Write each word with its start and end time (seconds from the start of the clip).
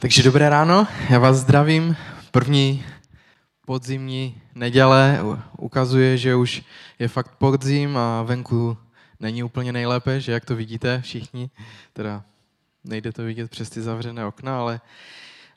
Takže 0.00 0.22
dobré 0.22 0.48
ráno, 0.48 0.86
já 1.10 1.18
vás 1.18 1.36
zdravím. 1.36 1.96
První 2.30 2.84
podzimní 3.66 4.42
neděle 4.54 5.20
ukazuje, 5.58 6.16
že 6.16 6.34
už 6.34 6.62
je 6.98 7.08
fakt 7.08 7.34
podzim 7.38 7.96
a 7.96 8.22
venku 8.22 8.76
není 9.20 9.42
úplně 9.42 9.72
nejlépe, 9.72 10.20
že 10.20 10.32
jak 10.32 10.44
to 10.44 10.56
vidíte 10.56 11.00
všichni, 11.00 11.50
teda 11.92 12.22
nejde 12.84 13.12
to 13.12 13.22
vidět 13.22 13.50
přes 13.50 13.70
ty 13.70 13.82
zavřené 13.82 14.26
okna, 14.26 14.58
ale, 14.58 14.80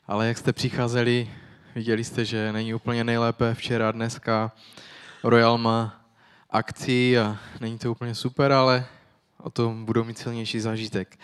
ale 0.06 0.28
jak 0.28 0.38
jste 0.38 0.52
přicházeli, 0.52 1.30
viděli 1.74 2.04
jste, 2.04 2.24
že 2.24 2.52
není 2.52 2.74
úplně 2.74 3.04
nejlépe 3.04 3.54
včera 3.54 3.92
dneska. 3.92 4.52
Royal 5.24 5.58
má 5.58 6.04
akci 6.50 7.18
a 7.18 7.38
není 7.60 7.78
to 7.78 7.90
úplně 7.90 8.14
super, 8.14 8.52
ale 8.52 8.86
o 9.38 9.50
tom 9.50 9.84
budou 9.84 10.04
mít 10.04 10.18
silnější 10.18 10.60
zážitek. 10.60 11.18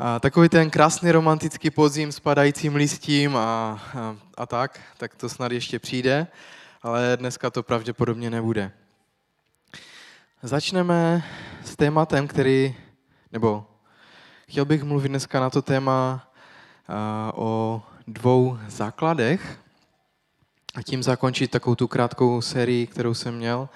A 0.00 0.20
takový 0.20 0.48
ten 0.48 0.70
krásný 0.70 1.12
romantický 1.12 1.70
podzim 1.70 2.12
s 2.12 2.20
padajícím 2.20 2.76
listím 2.76 3.36
a, 3.36 3.40
a, 3.40 4.16
a 4.36 4.46
tak, 4.46 4.80
tak 4.96 5.14
to 5.14 5.28
snad 5.28 5.52
ještě 5.52 5.78
přijde, 5.78 6.26
ale 6.82 7.16
dneska 7.16 7.50
to 7.50 7.62
pravděpodobně 7.62 8.30
nebude. 8.30 8.72
Začneme 10.42 11.24
s 11.64 11.76
tématem, 11.76 12.28
který, 12.28 12.76
nebo 13.32 13.66
chtěl 14.48 14.64
bych 14.64 14.82
mluvit 14.82 15.08
dneska 15.08 15.40
na 15.40 15.50
to 15.50 15.62
téma 15.62 16.28
a, 16.88 17.32
o 17.34 17.82
dvou 18.06 18.58
základech 18.68 19.58
a 20.74 20.82
tím 20.82 21.02
zakončit 21.02 21.50
takovou 21.50 21.74
tu 21.74 21.88
krátkou 21.88 22.40
sérii, 22.40 22.86
kterou 22.86 23.14
jsem 23.14 23.34
měl 23.34 23.68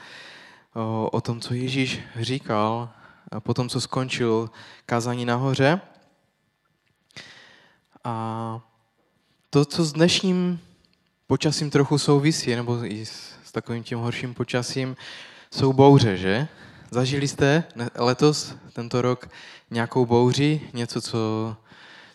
o, 0.75 1.11
o 1.13 1.21
tom, 1.21 1.41
co 1.41 1.55
Ježíš 1.55 2.01
říkal 2.21 2.91
po 3.39 3.55
tom, 3.55 3.69
co 3.69 3.81
skončil 3.81 4.51
kázání 4.87 5.25
nahoře. 5.25 5.81
A 8.05 8.61
to, 9.51 9.65
co 9.65 9.85
s 9.85 9.93
dnešním 9.93 10.61
počasím 11.27 11.71
trochu 11.71 11.99
souvisí, 11.99 12.57
nebo 12.57 12.85
i 12.85 13.07
s, 13.07 13.33
takovým 13.53 13.83
tím 13.83 13.99
horším 13.99 14.35
počasím, 14.35 14.97
jsou 15.51 15.73
bouře, 15.73 16.17
že? 16.17 16.49
Zažili 16.91 17.29
jste 17.29 17.65
letos, 17.95 18.55
tento 18.73 19.03
rok, 19.03 19.29
nějakou 19.71 20.07
bouři, 20.07 20.61
něco, 20.73 21.01
co 21.01 21.57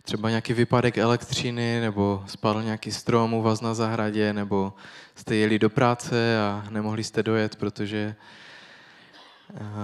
třeba 0.02 0.30
nějaký 0.30 0.54
výpadek 0.54 0.98
elektřiny, 0.98 1.82
nebo 1.82 2.24
spadl 2.28 2.64
nějaký 2.64 2.92
strom 2.92 3.34
u 3.34 3.42
vás 3.42 3.62
na 3.62 3.74
zahradě, 3.74 4.34
nebo 4.34 4.74
jste 5.16 5.36
jeli 5.36 5.60
do 5.60 5.70
práce 5.70 6.40
a 6.40 6.66
nemohli 6.70 7.04
jste 7.04 7.24
dojet, 7.24 7.56
protože, 7.56 8.16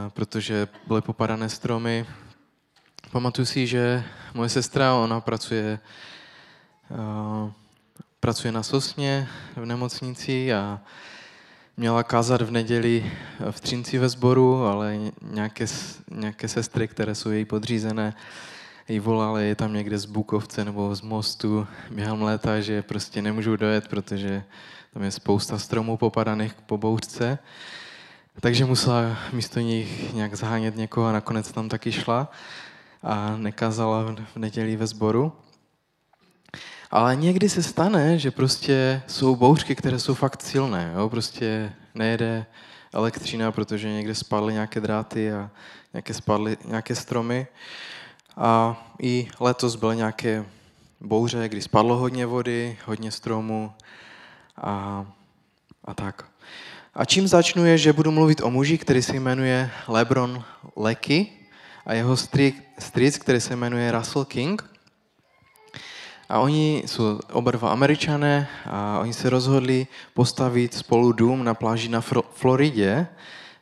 protože 0.10 0.68
byly 0.88 1.02
popadané 1.02 1.50
stromy. 1.50 2.06
Pamatuju 3.14 3.46
si, 3.46 3.68
že 3.68 4.04
moje 4.34 4.50
sestra, 4.50 4.98
ona 4.98 5.22
pracuje, 5.22 5.80
pracuje 8.20 8.52
na 8.52 8.64
Sosně 8.64 9.30
v 9.56 9.66
nemocnici 9.66 10.54
a 10.54 10.82
měla 11.78 12.04
kázat 12.04 12.42
v 12.42 12.52
neděli 12.52 13.12
v 13.52 13.60
Třinci 13.62 13.98
ve 13.98 14.10
sboru, 14.10 14.66
ale 14.66 14.98
nějaké, 15.22 15.66
nějaké 16.12 16.48
sestry, 16.48 16.88
které 16.88 17.16
jsou 17.16 17.30
její 17.30 17.46
podřízené, 17.46 18.14
jí 18.90 19.00
volali, 19.00 19.48
je 19.48 19.56
tam 19.56 19.74
někde 19.74 19.98
z 19.98 20.06
Bukovce 20.06 20.66
nebo 20.66 20.96
z 20.96 21.02
mostu 21.02 21.68
během 21.92 22.22
léta, 22.22 22.62
že 22.62 22.82
prostě 22.82 23.22
nemůžou 23.22 23.56
dojet, 23.56 23.88
protože 23.88 24.44
tam 24.94 25.04
je 25.04 25.12
spousta 25.12 25.60
stromů 25.60 25.98
popadaných 25.98 26.54
po 26.54 26.78
bouřce. 26.78 27.38
Takže 28.40 28.66
musela 28.66 29.18
místo 29.34 29.60
nich 29.60 30.14
nějak 30.14 30.36
zahánět 30.36 30.76
někoho 30.76 31.08
a 31.08 31.12
nakonec 31.12 31.52
tam 31.52 31.70
taky 31.70 31.92
šla 31.92 32.30
a 33.04 33.38
nekázala 33.38 34.16
v 34.34 34.38
neděli 34.38 34.76
ve 34.76 34.88
sboru. 34.88 35.32
Ale 36.92 37.16
někdy 37.16 37.50
se 37.50 37.64
stane, 37.64 38.20
že 38.20 38.32
prostě 38.32 39.02
jsou 39.08 39.36
bouřky, 39.36 39.76
které 39.76 40.00
jsou 40.00 40.14
fakt 40.14 40.42
silné. 40.42 40.94
Jo? 40.96 41.10
Prostě 41.10 41.74
nejede 41.96 42.46
elektřina, 42.94 43.52
protože 43.52 43.92
někde 43.92 44.16
spadly 44.16 44.54
nějaké 44.54 44.80
dráty 44.80 45.32
a 45.32 45.50
nějaké 45.94 46.14
spadly 46.14 46.58
nějaké 46.66 46.96
stromy. 46.96 47.48
A 48.38 48.84
i 49.02 49.28
letos 49.40 49.76
byly 49.76 49.98
nějaké 49.98 50.46
bouře, 51.02 51.50
kdy 51.50 51.62
spadlo 51.62 51.98
hodně 51.98 52.26
vody, 52.26 52.78
hodně 52.86 53.12
stromů 53.12 53.72
a, 54.58 55.06
a 55.86 55.94
tak. 55.94 56.26
A 56.94 57.06
čím 57.06 57.28
začnu 57.28 57.66
je, 57.66 57.78
že 57.78 57.94
budu 57.94 58.12
mluvit 58.12 58.42
o 58.42 58.50
muži, 58.50 58.78
který 58.78 59.02
se 59.02 59.16
jmenuje 59.16 59.72
Lebron 59.88 60.44
Lecky 60.76 61.43
a 61.86 61.94
jeho 61.94 62.18
strýc, 62.80 63.18
který 63.18 63.42
se 63.42 63.56
jmenuje 63.56 63.92
Russell 63.92 64.26
King. 64.26 64.70
A 66.30 66.40
oni 66.40 66.84
jsou 66.86 67.20
oba 67.32 67.52
dva 67.52 67.72
američané 67.72 68.48
a 68.66 69.00
oni 69.00 69.14
se 69.14 69.30
rozhodli 69.30 69.88
postavit 70.14 70.74
spolu 70.74 71.12
dům 71.12 71.44
na 71.44 71.54
pláži 71.54 71.90
na 71.90 72.02
Floridě 72.34 73.08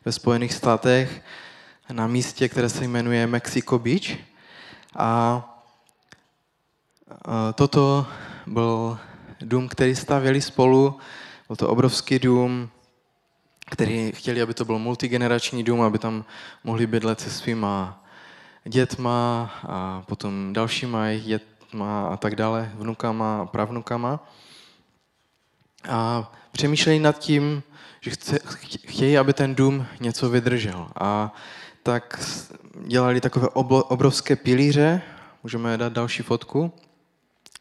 ve 0.04 0.12
Spojených 0.12 0.52
státech 0.52 1.22
na 1.92 2.06
místě, 2.06 2.48
které 2.48 2.68
se 2.68 2.84
jmenuje 2.84 3.26
Mexico 3.26 3.78
Beach. 3.78 4.18
A 4.96 5.42
toto 7.54 8.06
byl 8.46 8.98
dům, 9.40 9.68
který 9.68 9.96
stavěli 9.96 10.40
spolu. 10.40 10.98
Byl 11.48 11.56
to 11.56 11.68
obrovský 11.68 12.18
dům, 12.18 12.70
který 13.70 14.12
chtěli, 14.14 14.42
aby 14.42 14.54
to 14.54 14.64
byl 14.64 14.78
multigenerační 14.78 15.64
dům, 15.64 15.80
aby 15.80 15.98
tam 15.98 16.24
mohli 16.64 16.86
bydlet 16.86 17.20
se 17.20 17.30
svýma 17.30 18.04
dětma 18.64 19.50
a 19.68 20.02
potom 20.06 20.52
dalšíma 20.52 21.06
jejich 21.06 21.24
dětma 21.24 22.08
a 22.08 22.16
tak 22.16 22.34
dále, 22.34 22.72
vnukama 22.74 23.40
a 23.40 23.46
pravnukama. 23.46 24.28
A 25.88 26.32
přemýšlejí 26.52 27.00
nad 27.00 27.18
tím, 27.18 27.62
že 28.00 28.10
chce, 28.10 28.38
chtějí, 28.86 29.18
aby 29.18 29.32
ten 29.32 29.54
dům 29.54 29.86
něco 30.00 30.30
vydržel. 30.30 30.88
A 30.94 31.34
tak 31.82 32.30
dělali 32.86 33.20
takové 33.20 33.48
obrovské 33.48 34.36
pilíře, 34.36 35.02
můžeme 35.42 35.76
dát 35.76 35.92
další 35.92 36.22
fotku, 36.22 36.72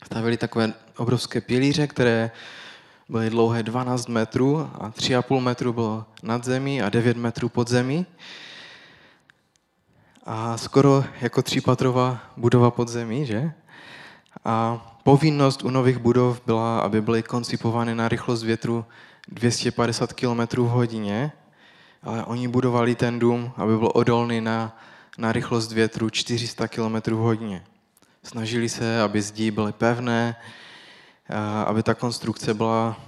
stavili 0.06 0.38
takové 0.38 0.74
obrovské 0.98 1.42
pilíře, 1.42 1.88
které 1.88 2.32
byly 3.10 3.30
dlouhé 3.30 3.64
12 3.64 4.08
metrů 4.08 4.70
a 4.74 4.90
3,5 4.90 5.40
metru 5.40 5.74
bylo 5.74 6.06
nad 6.24 6.44
zemí 6.44 6.82
a 6.82 6.90
9 6.90 7.18
metrů 7.18 7.50
pod 7.50 7.68
zemí 7.68 8.06
a 10.26 10.58
skoro 10.58 11.04
jako 11.22 11.42
třípatrová 11.42 12.20
budova 12.38 12.72
pod 12.72 12.88
zemí, 12.88 13.26
že? 13.26 13.52
A 14.46 14.82
povinnost 15.04 15.64
u 15.64 15.70
nových 15.70 15.98
budov 15.98 16.42
byla, 16.46 16.80
aby 16.80 17.02
byly 17.02 17.24
koncipovány 17.24 17.96
na 17.96 18.08
rychlost 18.08 18.44
větru 18.44 18.86
250 19.28 20.14
km 20.14 20.62
hodině, 20.62 21.32
ale 22.04 22.26
oni 22.26 22.48
budovali 22.48 22.96
ten 22.96 23.20
dům, 23.20 23.52
aby 23.58 23.78
byl 23.78 23.92
odolný 23.94 24.42
na, 24.42 24.78
na 25.18 25.32
rychlost 25.32 25.72
větru 25.72 26.10
400 26.10 26.68
km 26.68 27.14
hodině. 27.14 27.64
Snažili 28.24 28.70
se, 28.70 29.02
aby 29.02 29.22
zdi 29.22 29.52
byly 29.52 29.72
pevné, 29.72 30.36
aby 31.66 31.84
ta 31.84 31.94
konstrukce 31.94 32.54
byla 32.54 33.00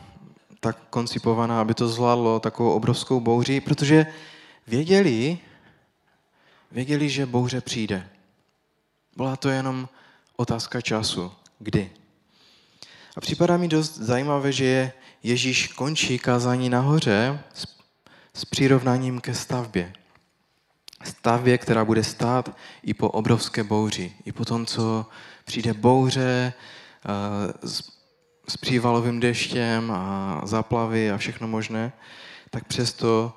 tak 0.60 0.78
koncipovaná, 0.90 1.62
aby 1.62 1.74
to 1.74 1.88
zvládlo 1.88 2.40
takovou 2.40 2.72
obrovskou 2.72 3.20
bouři, 3.20 3.62
protože 3.62 4.06
věděli, 4.68 5.38
Věděli, 6.74 7.10
že 7.10 7.26
bouře 7.26 7.62
přijde. 7.62 8.10
Byla 9.18 9.36
to 9.36 9.50
jenom 9.50 9.90
otázka 10.36 10.82
času. 10.82 11.32
Kdy? 11.60 11.92
A 13.18 13.22
připadá 13.22 13.58
mi 13.58 13.68
dost 13.68 13.98
zajímavé, 13.98 14.52
že 14.52 14.92
Ježíš 15.24 15.68
končí 15.68 16.20
kázání 16.20 16.70
nahoře 16.70 17.40
s, 17.54 17.68
s 18.34 18.46
přirovnáním 18.46 19.22
ke 19.22 19.34
stavbě. 19.34 19.94
Stavbě, 21.04 21.58
která 21.58 21.86
bude 21.86 22.04
stát 22.04 22.58
i 22.84 22.94
po 22.94 23.10
obrovské 23.10 23.64
bouři. 23.64 24.14
I 24.26 24.32
po 24.32 24.46
tom, 24.46 24.66
co 24.66 25.06
přijde 25.46 25.74
bouře 25.74 26.54
uh, 27.06 27.70
s, 27.70 27.92
s 28.48 28.58
přívalovým 28.58 29.20
deštěm 29.20 29.92
a 29.92 30.42
záplavy 30.44 31.12
a 31.12 31.18
všechno 31.18 31.48
možné, 31.48 31.92
tak 32.50 32.64
přesto 32.66 33.34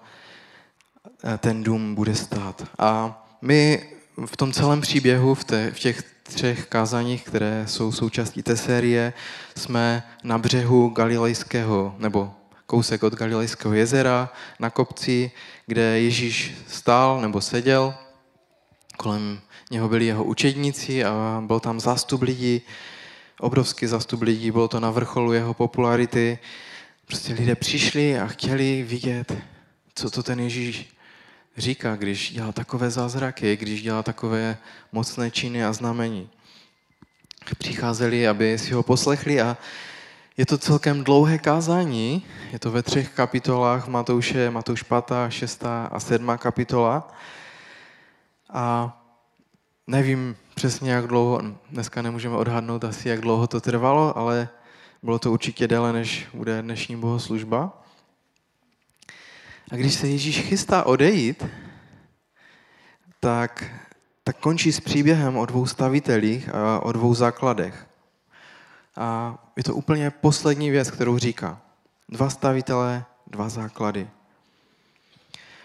uh, 1.25 1.37
ten 1.38 1.62
dům 1.62 1.94
bude 1.94 2.15
stát. 2.15 2.69
A 2.79 3.23
my 3.43 3.91
v 4.27 4.37
tom 4.37 4.53
celém 4.53 4.81
příběhu, 4.81 5.35
v, 5.35 5.44
te, 5.44 5.71
v 5.71 5.79
těch 5.79 6.03
třech 6.23 6.67
kázaních, 6.67 7.25
které 7.25 7.65
jsou 7.67 7.93
součástí 7.93 8.43
té 8.43 8.56
série, 8.56 9.12
jsme 9.56 10.03
na 10.25 10.38
břehu 10.38 10.88
Galilejského, 10.88 11.94
nebo 11.99 12.31
kousek 12.67 13.03
od 13.03 13.15
Galilejského 13.15 13.75
jezera, 13.75 14.33
na 14.61 14.71
kopci, 14.71 15.31
kde 15.67 16.00
Ježíš 16.00 16.55
stál 16.69 17.21
nebo 17.21 17.41
seděl. 17.41 17.94
Kolem 18.97 19.41
něho 19.71 19.88
byli 19.88 20.06
jeho 20.06 20.25
učedníci 20.25 21.05
a 21.05 21.43
byl 21.47 21.61
tam 21.61 21.81
zástup 21.81 22.23
lidí, 22.23 22.62
obrovský 23.41 23.87
zástup 23.87 24.23
lidí, 24.23 24.50
bylo 24.50 24.69
to 24.69 24.81
na 24.81 24.91
vrcholu 24.91 25.33
jeho 25.33 25.55
popularity. 25.55 26.38
Prostě 27.06 27.33
lidé 27.33 27.55
přišli 27.55 28.19
a 28.19 28.27
chtěli 28.27 28.83
vidět, 28.83 29.37
co 29.94 30.11
to 30.11 30.23
ten 30.23 30.41
Ježíš 30.41 30.96
říká, 31.56 31.97
když 31.97 32.32
dělá 32.32 32.53
takové 32.53 32.91
zázraky, 32.91 33.56
když 33.56 33.82
dělá 33.82 34.03
takové 34.03 34.56
mocné 34.93 35.31
činy 35.31 35.64
a 35.64 35.73
znamení. 35.73 36.31
přicházeli, 37.58 38.29
aby 38.29 38.58
si 38.58 38.75
ho 38.75 38.82
poslechli 38.82 39.41
a 39.41 39.56
je 40.37 40.47
to 40.47 40.58
celkem 40.58 41.05
dlouhé 41.05 41.38
kázání, 41.38 42.23
je 42.53 42.58
to 42.58 42.70
ve 42.70 42.82
třech 42.82 43.08
kapitolách 43.08 43.88
Matouše, 43.88 44.50
Matouš 44.50 44.82
5., 44.82 44.93
6. 45.29 45.64
a 45.91 46.00
7. 46.00 46.38
kapitola. 46.38 47.08
A 48.50 48.97
nevím 49.87 50.37
přesně, 50.55 50.93
jak 50.93 51.06
dlouho, 51.06 51.43
dneska 51.70 52.02
nemůžeme 52.02 52.37
odhadnout 52.37 52.85
asi, 52.85 53.09
jak 53.09 53.20
dlouho 53.20 53.47
to 53.47 53.61
trvalo, 53.61 54.19
ale 54.19 54.49
bylo 55.02 55.19
to 55.19 55.32
určitě 55.32 55.69
déle, 55.69 55.93
než 55.93 56.26
bude 56.35 56.62
dnešní 56.62 56.97
bohoslužba. 56.97 57.86
A 59.71 59.77
když 59.77 59.95
se 59.95 60.09
Ježíš 60.09 60.41
chystá 60.41 60.87
odejít, 60.87 61.45
tak, 63.21 63.65
tak 64.25 64.37
končí 64.37 64.73
s 64.73 64.81
příběhem 64.81 65.37
o 65.37 65.47
dvou 65.47 65.67
stavitelích 65.67 66.55
a 66.55 66.81
o 66.81 66.93
dvou 66.93 67.15
základech. 67.15 67.87
A 68.97 69.39
je 69.57 69.65
to 69.65 69.75
úplně 69.75 70.11
poslední 70.11 70.71
věc, 70.71 70.91
kterou 70.91 71.19
říká. 71.19 71.61
Dva 72.09 72.31
stavitele, 72.31 73.05
dva 73.27 73.49
základy. 73.49 74.09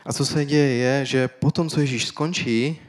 A 0.06 0.13
co 0.13 0.25
se 0.25 0.45
děje 0.45 0.75
je, 0.75 1.06
že 1.06 1.27
potom, 1.27 1.69
co 1.69 1.80
Ježíš 1.80 2.07
skončí, 2.07 2.81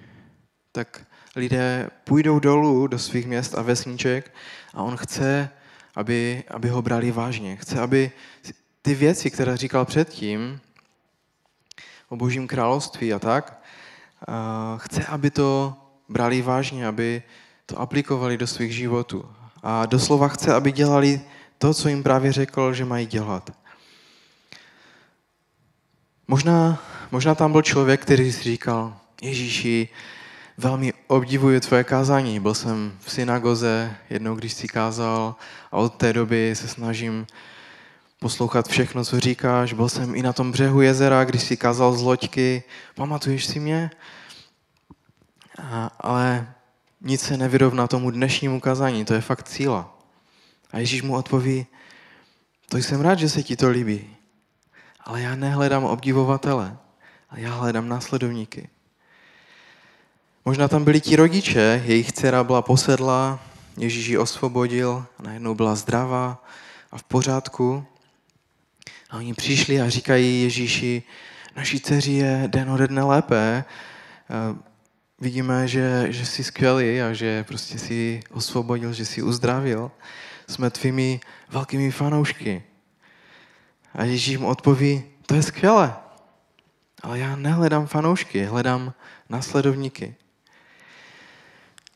tak 0.72 1.06
lidé 1.36 1.90
půjdou 2.04 2.38
dolů 2.38 2.86
do 2.86 2.98
svých 2.98 3.26
měst 3.26 3.54
a 3.54 3.62
vesniček 3.62 4.34
a 4.74 4.82
on 4.82 4.96
chce, 4.96 5.50
aby, 5.94 6.44
aby 6.48 6.68
ho 6.68 6.82
brali 6.82 7.10
vážně. 7.10 7.56
Chce, 7.56 7.80
aby 7.80 8.10
ty 8.82 8.94
věci, 8.94 9.30
které 9.30 9.56
říkal 9.56 9.84
předtím, 9.84 10.60
o 12.12 12.16
božím 12.16 12.48
království 12.48 13.12
a 13.12 13.18
tak, 13.18 13.62
chce, 14.76 15.04
aby 15.06 15.30
to 15.30 15.74
brali 16.08 16.42
vážně, 16.42 16.86
aby 16.86 17.22
to 17.66 17.80
aplikovali 17.80 18.36
do 18.36 18.46
svých 18.46 18.74
životů. 18.74 19.24
A 19.62 19.86
doslova 19.86 20.28
chce, 20.28 20.54
aby 20.54 20.72
dělali 20.72 21.20
to, 21.58 21.74
co 21.74 21.88
jim 21.88 22.02
právě 22.02 22.32
řekl, 22.32 22.72
že 22.72 22.84
mají 22.84 23.06
dělat. 23.06 23.50
Možná, 26.28 26.82
možná 27.10 27.34
tam 27.34 27.52
byl 27.52 27.62
člověk, 27.62 28.02
který 28.02 28.32
si 28.32 28.42
říkal, 28.42 28.96
Ježíši, 29.22 29.88
velmi 30.58 30.92
obdivuji 31.06 31.60
tvoje 31.60 31.84
kázání. 31.84 32.40
Byl 32.40 32.54
jsem 32.54 32.92
v 33.00 33.12
synagoze 33.12 33.96
jednou, 34.10 34.34
když 34.34 34.52
si 34.52 34.68
kázal 34.68 35.34
a 35.72 35.76
od 35.76 35.94
té 35.94 36.12
doby 36.12 36.52
se 36.56 36.68
snažím 36.68 37.26
poslouchat 38.22 38.68
všechno, 38.68 39.04
co 39.04 39.20
říkáš. 39.20 39.72
Byl 39.72 39.88
jsem 39.88 40.14
i 40.14 40.22
na 40.22 40.32
tom 40.32 40.52
břehu 40.52 40.80
jezera, 40.80 41.24
když 41.24 41.42
si 41.42 41.56
kázal 41.56 41.92
z 41.92 42.02
loďky. 42.02 42.62
Pamatuješ 42.94 43.44
si 43.44 43.60
mě? 43.60 43.90
A, 45.58 45.90
ale 46.00 46.54
nic 47.00 47.20
se 47.20 47.36
nevyrovná 47.36 47.86
tomu 47.86 48.10
dnešnímu 48.10 48.60
kazání, 48.60 49.04
to 49.04 49.14
je 49.14 49.20
fakt 49.20 49.48
síla. 49.48 49.98
A 50.70 50.78
Ježíš 50.78 51.02
mu 51.02 51.16
odpoví, 51.16 51.66
to 52.68 52.76
jsem 52.76 53.00
rád, 53.00 53.18
že 53.18 53.28
se 53.28 53.42
ti 53.42 53.56
to 53.56 53.70
líbí, 53.70 54.16
ale 55.00 55.22
já 55.22 55.34
nehledám 55.34 55.84
obdivovatele, 55.84 56.76
ale 57.30 57.40
já 57.40 57.54
hledám 57.54 57.88
následovníky. 57.88 58.68
Možná 60.44 60.68
tam 60.68 60.84
byli 60.84 61.00
ti 61.00 61.16
rodiče, 61.16 61.82
jejich 61.84 62.12
dcera 62.12 62.44
byla 62.44 62.62
posedla, 62.62 63.40
Ježíš 63.76 64.06
ji 64.06 64.18
osvobodil, 64.18 65.06
najednou 65.22 65.54
byla 65.54 65.74
zdravá 65.74 66.44
a 66.92 66.98
v 66.98 67.02
pořádku. 67.02 67.86
A 69.12 69.16
oni 69.16 69.34
přišli 69.34 69.80
a 69.80 69.88
říkají 69.88 70.42
Ježíši, 70.42 71.02
naší 71.56 71.80
dceři 71.80 72.12
je 72.12 72.42
den 72.46 72.70
ode 72.70 72.88
dne 72.88 73.02
lépe, 73.02 73.64
vidíme, 75.20 75.68
že, 75.68 76.06
že 76.08 76.26
jsi 76.26 76.44
skvělý 76.44 77.02
a 77.02 77.12
že 77.12 77.44
prostě 77.44 77.78
jsi 77.78 78.20
osvobodil, 78.30 78.92
že 78.92 79.04
jsi 79.04 79.22
uzdravil. 79.22 79.90
Jsme 80.48 80.70
tvými 80.70 81.20
velkými 81.48 81.90
fanoušky. 81.90 82.62
A 83.94 84.04
Ježíš 84.04 84.36
mu 84.36 84.48
odpoví, 84.48 85.04
to 85.26 85.34
je 85.34 85.42
skvělé, 85.42 85.96
ale 87.02 87.18
já 87.18 87.36
nehledám 87.36 87.86
fanoušky, 87.86 88.44
hledám 88.44 88.94
následovníky. 89.28 90.14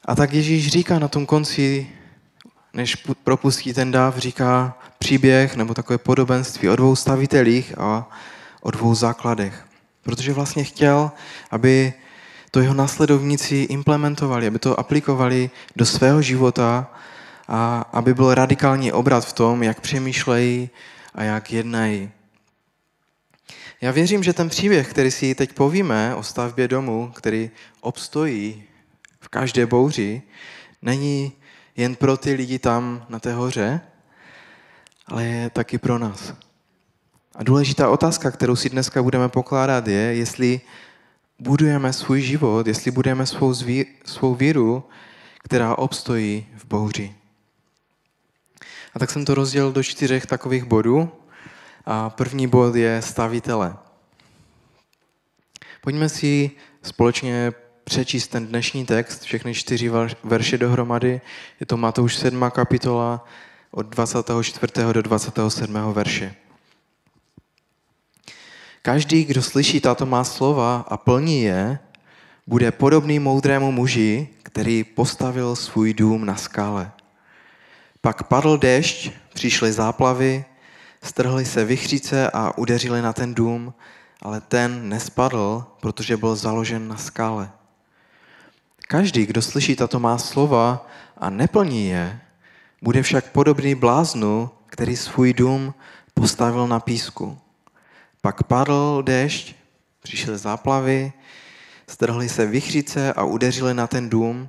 A 0.05 0.15
tak 0.15 0.33
Ježíš 0.33 0.69
říká 0.69 0.99
na 0.99 1.09
tom 1.09 1.27
konci, 1.27 1.91
než 2.77 2.97
propustí 3.25 3.73
ten 3.75 3.91
dáv, 3.91 4.19
říká 4.19 4.79
příběh 4.99 5.57
nebo 5.57 5.75
takové 5.75 5.99
podobenství 5.99 6.69
o 6.69 6.77
dvou 6.77 6.97
stavitelích 6.97 7.79
a 7.79 8.11
o 8.61 8.71
dvou 8.71 8.95
základech. 8.95 9.65
Protože 10.03 10.33
vlastně 10.33 10.65
chtěl, 10.65 11.11
aby 11.51 11.93
to 12.51 12.61
jeho 12.61 12.75
následovníci 12.75 13.57
implementovali, 13.57 14.47
aby 14.47 14.59
to 14.59 14.81
aplikovali 14.81 15.51
do 15.77 15.87
svého 15.87 16.23
života 16.23 16.91
a 17.49 17.85
aby 17.93 18.15
byl 18.15 18.35
radikální 18.35 18.93
obrat 18.93 19.25
v 19.27 19.33
tom, 19.33 19.63
jak 19.63 19.81
přemýšlejí 19.81 20.71
a 21.15 21.23
jak 21.23 21.53
jednají. 21.53 22.11
Já 23.81 23.91
věřím, 23.93 24.23
že 24.23 24.33
ten 24.33 24.49
příběh, 24.49 24.89
který 24.89 25.11
si 25.11 25.35
teď 25.35 25.53
povíme 25.53 26.15
o 26.15 26.23
stavbě 26.23 26.69
domu, 26.69 27.13
který 27.15 27.51
obstojí 27.81 28.65
v 29.21 29.29
každé 29.29 29.67
bouři, 29.67 30.23
není 30.83 31.33
jen 31.77 31.95
pro 31.95 32.17
ty 32.17 32.33
lidi 32.33 32.59
tam 32.59 33.07
na 33.09 33.19
té 33.19 33.33
hoře, 33.33 33.81
ale 35.07 35.25
je 35.25 35.51
taky 35.51 35.79
pro 35.79 35.99
nás. 35.99 36.35
A 37.35 37.43
důležitá 37.43 37.91
otázka, 37.91 38.31
kterou 38.31 38.57
si 38.57 38.71
dneska 38.71 39.03
budeme 39.03 39.29
pokládat, 39.29 39.89
je, 39.89 40.15
jestli 40.15 40.61
budujeme 41.39 41.93
svůj 41.93 42.21
život, 42.21 42.67
jestli 42.67 42.91
budeme 42.91 43.27
svou, 43.27 43.53
zví, 43.53 43.87
svou 44.05 44.35
víru, 44.35 44.85
která 45.43 45.75
obstojí 45.75 46.47
v 46.57 46.65
bouři. 46.65 47.15
A 48.95 48.99
tak 48.99 49.11
jsem 49.11 49.25
to 49.25 49.35
rozdělil 49.35 49.73
do 49.73 49.83
čtyřech 49.83 50.27
takových 50.27 50.65
bodů. 50.65 51.13
A 51.87 52.11
první 52.11 52.47
bod 52.47 52.75
je 52.75 53.03
stavitele. 53.03 53.77
Pojďme 55.81 56.09
si 56.09 56.51
společně 56.83 57.53
přečíst 57.89 58.29
ten 58.29 58.47
dnešní 58.47 58.87
text, 58.87 59.23
všechny 59.23 59.55
čtyři 59.55 59.91
verše 60.25 60.59
dohromady. 60.59 61.21
Je 61.61 61.67
to 61.67 61.77
Matouš 61.77 62.17
7. 62.17 62.51
kapitola 62.51 63.25
od 63.71 63.87
24. 63.87 64.73
do 64.93 65.03
27. 65.03 65.93
verše. 65.93 66.35
Každý, 68.83 69.25
kdo 69.25 69.43
slyší 69.43 69.81
tato 69.81 70.07
má 70.07 70.25
slova 70.25 70.85
a 70.89 70.97
plní 70.97 71.43
je, 71.43 71.79
bude 72.47 72.73
podobný 72.73 73.19
moudrému 73.19 73.73
muži, 73.73 74.29
který 74.43 74.85
postavil 74.85 75.57
svůj 75.57 75.95
dům 75.95 76.25
na 76.25 76.37
skále. 76.37 76.93
Pak 78.01 78.23
padl 78.23 78.59
déšť, 78.59 79.11
přišly 79.35 79.73
záplavy, 79.73 80.45
strhly 81.03 81.45
se 81.45 81.65
vychříce 81.65 82.31
a 82.31 82.59
udeřili 82.59 83.03
na 83.03 83.13
ten 83.13 83.35
dům, 83.35 83.75
ale 84.23 84.41
ten 84.41 84.89
nespadl, 84.89 85.65
protože 85.81 86.17
byl 86.17 86.37
založen 86.37 86.89
na 86.89 86.97
skále. 86.97 87.51
Každý, 88.89 89.27
kdo 89.27 89.43
slyší 89.43 89.77
tato 89.77 90.01
má 90.01 90.19
slova 90.19 90.87
a 91.19 91.31
neplní 91.31 91.89
je, 91.89 92.21
bude 92.83 93.03
však 93.03 93.31
podobný 93.31 93.75
bláznu, 93.75 94.51
který 94.67 94.97
svůj 94.97 95.33
dům 95.33 95.75
postavil 96.15 96.69
na 96.69 96.81
písku. 96.81 97.39
Pak 98.21 98.43
padl 98.43 99.03
déšť, 99.03 99.55
přišly 100.03 100.39
záplavy, 100.39 101.13
strhly 101.89 102.29
se 102.29 102.47
vychřice 102.47 103.13
a 103.13 103.25
udeřily 103.25 103.75
na 103.75 103.87
ten 103.87 104.11
dům 104.11 104.49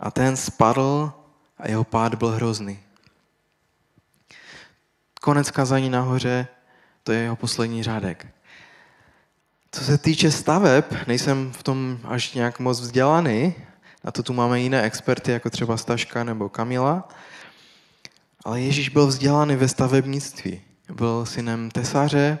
a 0.00 0.10
ten 0.10 0.36
spadl 0.36 1.12
a 1.58 1.68
jeho 1.68 1.84
pád 1.84 2.14
byl 2.14 2.28
hrozný. 2.28 2.78
Konec 5.20 5.50
kazání 5.50 5.90
nahoře, 5.90 6.46
to 7.02 7.12
je 7.12 7.20
jeho 7.20 7.36
poslední 7.36 7.82
řádek. 7.82 8.26
Co 9.76 9.84
se 9.84 9.98
týče 9.98 10.30
staveb, 10.30 10.84
nejsem 11.06 11.52
v 11.52 11.62
tom 11.62 11.98
až 12.04 12.32
nějak 12.32 12.60
moc 12.60 12.80
vzdělaný, 12.80 13.54
na 14.04 14.10
to 14.10 14.22
tu 14.22 14.32
máme 14.32 14.60
jiné 14.60 14.82
experty, 14.82 15.32
jako 15.32 15.50
třeba 15.50 15.76
Staška 15.76 16.24
nebo 16.24 16.48
Kamila, 16.48 17.08
ale 18.44 18.60
Ježíš 18.60 18.88
byl 18.88 19.06
vzdělaný 19.06 19.56
ve 19.56 19.68
stavebnictví. 19.68 20.60
Byl 20.92 21.26
synem 21.26 21.70
tesaře, 21.70 22.38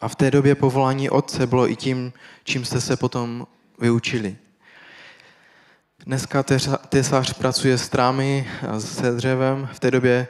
a 0.00 0.08
v 0.08 0.14
té 0.14 0.30
době 0.30 0.54
povolání 0.54 1.10
otce 1.10 1.46
bylo 1.46 1.70
i 1.70 1.76
tím, 1.76 2.12
čím 2.44 2.64
jste 2.64 2.80
se 2.80 2.96
potom 2.96 3.46
vyučili. 3.78 4.36
Dneska 6.06 6.44
tesař 6.88 7.32
pracuje 7.32 7.78
s 7.78 7.88
trámy 7.88 8.50
a 8.68 8.80
se 8.80 9.12
dřevem. 9.12 9.68
V 9.72 9.80
té 9.80 9.90
době 9.90 10.28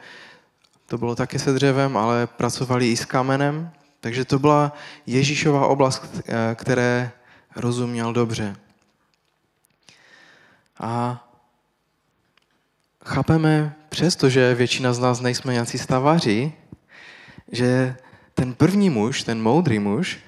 to 0.87 0.99
bylo 0.99 1.15
také 1.15 1.39
se 1.39 1.53
dřevem, 1.53 1.97
ale 1.97 2.27
pracovali 2.27 2.91
i 2.91 2.97
s 2.97 3.05
kamenem. 3.05 3.71
Takže 4.01 4.25
to 4.25 4.39
byla 4.39 4.73
Ježíšová 5.07 5.67
oblast, 5.67 6.23
které 6.55 7.11
rozuměl 7.57 8.13
dobře. 8.13 8.57
A 10.81 11.23
chápeme, 13.05 13.75
přestože 13.89 14.55
většina 14.55 14.93
z 14.93 14.99
nás 14.99 15.21
nejsme 15.21 15.53
nějací 15.53 15.79
stavaři, 15.79 16.53
že 17.53 17.97
ten 18.35 18.55
první 18.55 18.91
muž, 18.91 19.23
ten 19.23 19.43
moudrý 19.43 19.79
muž, 19.79 20.19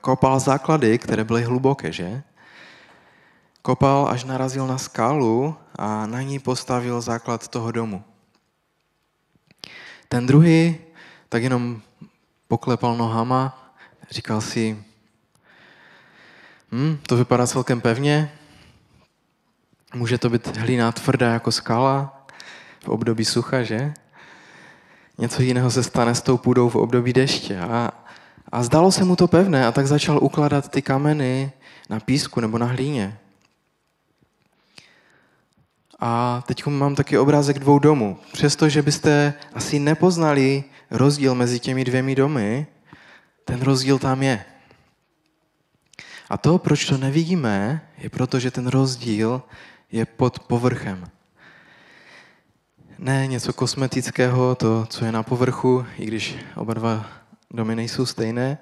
kopal 0.00 0.40
základy, 0.40 0.98
které 0.98 1.24
byly 1.24 1.42
hluboké, 1.42 1.92
že? 1.92 2.22
Kopal, 3.62 4.08
až 4.08 4.24
narazil 4.24 4.66
na 4.66 4.78
skálu 4.78 5.56
a 5.78 6.06
na 6.06 6.22
ní 6.22 6.38
postavil 6.38 7.00
základ 7.00 7.48
toho 7.48 7.72
domu. 7.72 8.04
Ten 10.08 10.26
druhý 10.26 10.78
tak 11.28 11.42
jenom 11.42 11.82
poklepal 12.48 12.96
nohama, 12.96 13.72
říkal 14.10 14.40
si, 14.40 14.84
hm, 16.72 16.98
to 17.06 17.16
vypadá 17.16 17.46
celkem 17.46 17.80
pevně, 17.80 18.32
může 19.94 20.18
to 20.18 20.30
být 20.30 20.56
hlína 20.56 20.92
tvrdá 20.92 21.32
jako 21.32 21.52
skala 21.52 22.26
v 22.84 22.88
období 22.88 23.24
sucha, 23.24 23.62
že? 23.62 23.94
Něco 25.18 25.42
jiného 25.42 25.70
se 25.70 25.82
stane 25.82 26.14
s 26.14 26.22
tou 26.22 26.36
půdou 26.36 26.68
v 26.68 26.76
období 26.76 27.12
deště. 27.12 27.58
A, 27.58 27.90
a 28.52 28.62
zdalo 28.62 28.92
se 28.92 29.04
mu 29.04 29.16
to 29.16 29.28
pevné 29.28 29.66
a 29.66 29.72
tak 29.72 29.86
začal 29.86 30.18
ukládat 30.22 30.68
ty 30.68 30.82
kameny 30.82 31.52
na 31.88 32.00
písku 32.00 32.40
nebo 32.40 32.58
na 32.58 32.66
hlíně. 32.66 33.18
A 36.00 36.42
teď 36.46 36.66
mám 36.66 36.94
taky 36.94 37.18
obrázek 37.18 37.58
dvou 37.58 37.78
domů. 37.78 38.18
Přestože 38.32 38.82
byste 38.82 39.34
asi 39.54 39.78
nepoznali 39.78 40.64
rozdíl 40.90 41.34
mezi 41.34 41.60
těmi 41.60 41.84
dvěmi 41.84 42.14
domy, 42.14 42.66
ten 43.44 43.62
rozdíl 43.62 43.98
tam 43.98 44.22
je. 44.22 44.44
A 46.30 46.36
to, 46.36 46.58
proč 46.58 46.84
to 46.84 46.98
nevidíme, 46.98 47.88
je 47.98 48.10
proto, 48.10 48.38
že 48.38 48.50
ten 48.50 48.66
rozdíl 48.66 49.42
je 49.92 50.06
pod 50.06 50.38
povrchem. 50.38 51.10
Ne 52.98 53.26
něco 53.26 53.52
kosmetického, 53.52 54.54
to, 54.54 54.86
co 54.86 55.04
je 55.04 55.12
na 55.12 55.22
povrchu, 55.22 55.86
i 55.98 56.06
když 56.06 56.36
oba 56.54 56.74
dva 56.74 57.06
domy 57.50 57.76
nejsou 57.76 58.06
stejné, 58.06 58.58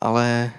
ale 0.00 0.52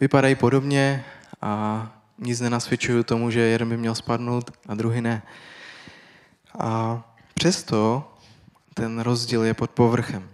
vypadají 0.00 0.34
podobně 0.34 1.04
a 1.42 1.86
nic 2.18 2.40
nenasvědčují 2.40 3.04
tomu, 3.04 3.30
že 3.30 3.40
jeden 3.40 3.68
by 3.68 3.76
měl 3.76 3.94
spadnout 3.94 4.50
a 4.68 4.74
druhý 4.74 5.00
ne. 5.00 5.22
A 6.58 7.02
přesto 7.34 8.12
ten 8.78 9.00
rozdíl 9.00 9.42
je 9.44 9.54
pod 9.54 9.70
povrchem. 9.70 10.28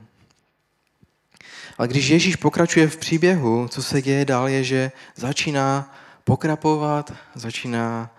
Ale 1.79 1.89
když 1.89 2.09
Ježíš 2.09 2.37
pokračuje 2.37 2.89
v 2.89 2.97
příběhu, 2.97 3.69
co 3.69 3.83
se 3.83 4.03
děje 4.03 4.25
dál, 4.25 4.49
je, 4.49 4.65
že 4.65 4.93
začíná 5.17 5.95
pokrapovat, 6.25 7.13
začíná, 7.35 8.11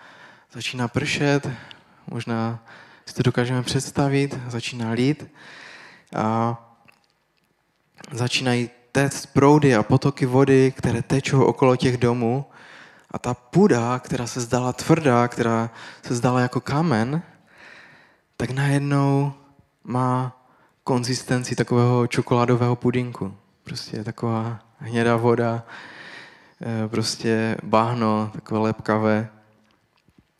začíná 0.54 0.88
pršet, 0.88 1.50
možná 2.08 2.60
si 3.06 3.14
to 3.14 3.24
dokážeme 3.24 3.64
představit, 3.64 4.38
začíná 4.48 4.92
lít 4.92 5.28
a 6.16 6.58
začínají 8.12 8.70
téct 8.92 9.26
proudy 9.26 9.76
a 9.76 9.84
potoky 9.84 10.26
vody, 10.26 10.74
které 10.78 11.02
tečou 11.02 11.44
okolo 11.44 11.76
těch 11.76 11.98
domů 11.98 12.46
a 13.12 13.20
ta 13.20 13.34
půda, 13.34 14.00
která 14.00 14.28
se 14.28 14.42
zdala 14.42 14.74
tvrdá, 14.74 15.28
která 15.28 15.70
se 16.08 16.16
zdala 16.16 16.40
jako 16.40 16.62
kamen, 16.62 17.22
tak 18.38 18.50
najednou 18.50 19.34
má 19.86 20.42
konzistenci 20.84 21.56
takového 21.56 22.08
čokoládového 22.08 22.76
pudinku. 22.76 23.34
Prostě 23.64 24.04
taková 24.04 24.60
hnědá 24.78 25.16
voda, 25.16 25.64
eh, 26.62 26.88
prostě 26.88 27.58
bahno, 27.64 28.32
takové 28.34 28.60
lepkavé. 28.60 29.30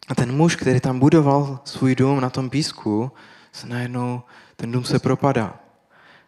A 0.08 0.16
ten 0.16 0.36
muž, 0.36 0.56
který 0.56 0.80
tam 0.80 1.00
budoval 1.00 1.60
svůj 1.64 1.96
dům 1.96 2.22
na 2.22 2.30
tom 2.30 2.50
písku, 2.50 3.12
se 3.52 3.68
najednou, 3.68 4.22
ten 4.56 4.72
dům 4.72 4.84
se 4.84 5.00
propadá. 5.00 5.60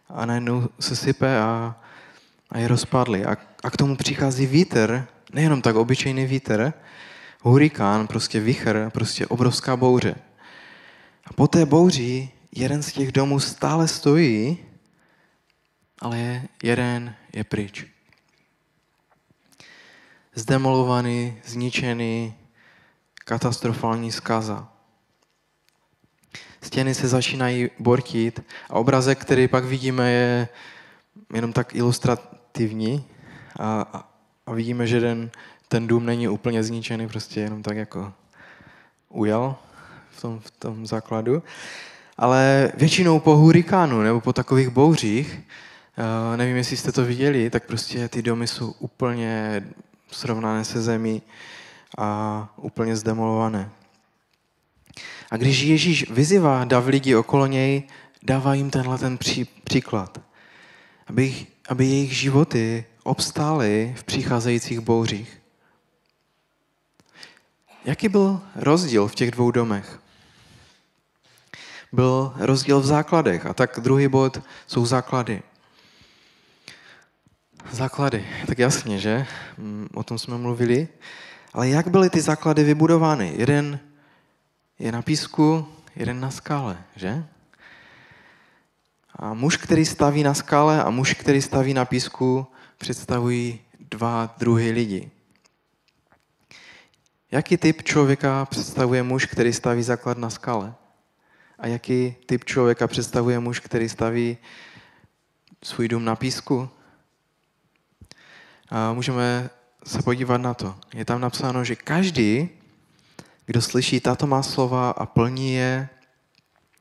A 0.08 0.26
najednou 0.26 0.68
se 0.80 0.96
sype 0.96 1.38
a, 1.38 1.76
a 2.50 2.58
je 2.58 2.68
rozpadlý. 2.68 3.24
A, 3.24 3.36
a 3.64 3.70
k 3.70 3.76
tomu 3.76 3.96
přichází 3.96 4.46
vítr, 4.46 5.06
nejenom 5.32 5.62
tak 5.62 5.76
obyčejný 5.76 6.26
vítr, 6.26 6.72
hurikán, 7.42 8.06
prostě 8.06 8.40
vichr, 8.40 8.90
prostě 8.92 9.26
obrovská 9.26 9.76
bouře. 9.76 10.14
A 11.26 11.32
po 11.32 11.48
té 11.48 11.66
bouři 11.66 12.30
jeden 12.58 12.82
z 12.82 12.92
těch 12.92 13.12
domů 13.12 13.40
stále 13.40 13.88
stojí, 13.88 14.58
ale 15.98 16.42
jeden 16.62 17.14
je 17.32 17.44
pryč. 17.44 17.86
Zdemolovaný, 20.34 21.38
zničený, 21.44 22.34
katastrofální 23.14 24.12
zkaza. 24.12 24.68
Stěny 26.62 26.94
se 26.94 27.08
začínají 27.08 27.70
bortit 27.78 28.42
a 28.70 28.74
obrazek, 28.74 29.18
který 29.18 29.48
pak 29.48 29.64
vidíme, 29.64 30.10
je 30.10 30.48
jenom 31.34 31.52
tak 31.52 31.74
ilustrativní 31.74 33.04
a, 33.58 34.04
a 34.46 34.52
vidíme, 34.52 34.86
že 34.86 35.00
ten, 35.00 35.30
ten 35.68 35.86
dům 35.86 36.06
není 36.06 36.28
úplně 36.28 36.62
zničený, 36.62 37.08
prostě 37.08 37.40
jenom 37.40 37.62
tak 37.62 37.76
jako 37.76 38.12
ujel 39.08 39.56
v 40.10 40.20
tom, 40.20 40.40
v 40.40 40.50
tom 40.50 40.86
základu. 40.86 41.42
Ale 42.18 42.72
většinou 42.74 43.20
po 43.20 43.36
hurikánu 43.36 44.02
nebo 44.02 44.20
po 44.20 44.32
takových 44.32 44.68
bouřích, 44.68 45.40
uh, 45.98 46.36
nevím, 46.36 46.56
jestli 46.56 46.76
jste 46.76 46.92
to 46.92 47.04
viděli, 47.04 47.50
tak 47.50 47.66
prostě 47.66 48.08
ty 48.08 48.22
domy 48.22 48.46
jsou 48.46 48.74
úplně 48.78 49.62
srovnané 50.10 50.64
se 50.64 50.82
zemí 50.82 51.22
a 51.98 52.48
úplně 52.56 52.96
zdemolované. 52.96 53.70
A 55.30 55.36
když 55.36 55.62
Ježíš 55.62 56.10
vyzývá 56.10 56.64
dav 56.64 56.86
lidi 56.86 57.14
okolo 57.14 57.46
něj, 57.46 57.82
dává 58.22 58.54
jim 58.54 58.70
tenhle 58.70 58.98
ten 58.98 59.18
pří, 59.18 59.44
příklad. 59.44 60.20
Aby, 61.06 61.46
aby 61.68 61.86
jejich 61.86 62.12
životy 62.12 62.84
obstály 63.02 63.94
v 63.98 64.04
přicházejících 64.04 64.80
bouřích. 64.80 65.40
Jaký 67.84 68.08
byl 68.08 68.40
rozdíl 68.54 69.08
v 69.08 69.14
těch 69.14 69.30
dvou 69.30 69.50
domech? 69.50 70.00
Byl 71.92 72.32
rozdíl 72.36 72.80
v 72.80 72.86
základech. 72.86 73.46
A 73.46 73.54
tak 73.54 73.80
druhý 73.82 74.08
bod 74.08 74.42
jsou 74.66 74.86
základy. 74.86 75.42
Základy, 77.70 78.26
tak 78.46 78.58
jasně, 78.58 78.98
že? 78.98 79.26
Mm, 79.58 79.88
o 79.94 80.02
tom 80.02 80.18
jsme 80.18 80.38
mluvili. 80.38 80.88
Ale 81.52 81.68
jak 81.68 81.88
byly 81.88 82.10
ty 82.10 82.20
základy 82.20 82.64
vybudovány? 82.64 83.32
Jeden 83.36 83.80
je 84.78 84.92
na 84.92 85.02
písku, 85.02 85.68
jeden 85.96 86.20
na 86.20 86.30
skále, 86.30 86.84
že? 86.96 87.24
A 89.14 89.34
muž, 89.34 89.56
který 89.56 89.86
staví 89.86 90.22
na 90.22 90.34
skále 90.34 90.82
a 90.82 90.90
muž, 90.90 91.14
který 91.14 91.42
staví 91.42 91.74
na 91.74 91.84
písku, 91.84 92.46
představují 92.78 93.60
dva 93.80 94.34
druhy 94.38 94.70
lidí. 94.70 95.10
Jaký 97.30 97.56
typ 97.56 97.82
člověka 97.82 98.44
představuje 98.44 99.02
muž, 99.02 99.26
který 99.26 99.52
staví 99.52 99.82
základ 99.82 100.18
na 100.18 100.30
skale? 100.30 100.74
A 101.58 101.66
jaký 101.66 102.16
typ 102.26 102.44
člověka 102.44 102.86
představuje 102.86 103.38
muž, 103.38 103.60
který 103.60 103.88
staví 103.88 104.36
svůj 105.64 105.88
dům 105.88 106.04
na 106.04 106.16
písku? 106.16 106.68
A 108.70 108.92
můžeme 108.92 109.50
se 109.84 110.02
podívat 110.02 110.36
na 110.36 110.54
to. 110.54 110.74
Je 110.94 111.04
tam 111.04 111.20
napsáno, 111.20 111.64
že 111.64 111.76
každý, 111.76 112.48
kdo 113.46 113.62
slyší 113.62 114.00
tato 114.00 114.26
má 114.26 114.42
slova 114.42 114.90
a 114.90 115.06
plní 115.06 115.54
je, 115.54 115.88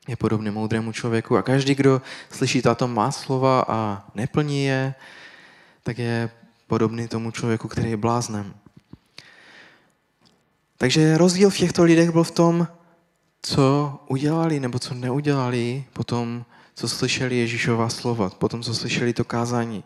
je 0.07 0.15
podobný 0.15 0.51
moudrému 0.51 0.91
člověku. 0.91 1.37
A 1.37 1.41
každý, 1.41 1.75
kdo 1.75 2.01
slyší 2.29 2.61
tato 2.61 2.87
má 2.87 3.11
slova 3.11 3.65
a 3.67 4.03
neplní 4.15 4.65
je, 4.65 4.95
tak 5.83 5.97
je 5.97 6.29
podobný 6.67 7.07
tomu 7.07 7.31
člověku, 7.31 7.67
který 7.67 7.89
je 7.89 7.97
bláznem. 7.97 8.55
Takže 10.77 11.17
rozdíl 11.17 11.49
v 11.49 11.57
těchto 11.57 11.83
lidech 11.83 12.11
byl 12.11 12.23
v 12.23 12.31
tom, 12.31 12.67
co 13.41 13.99
udělali 14.07 14.59
nebo 14.59 14.79
co 14.79 14.93
neudělali 14.93 15.85
po 15.93 16.03
tom, 16.03 16.45
co 16.75 16.89
slyšeli 16.89 17.37
Ježíšova 17.37 17.89
slova, 17.89 18.29
po 18.29 18.49
tom, 18.49 18.63
co 18.63 18.75
slyšeli 18.75 19.13
to 19.13 19.23
kázání. 19.23 19.83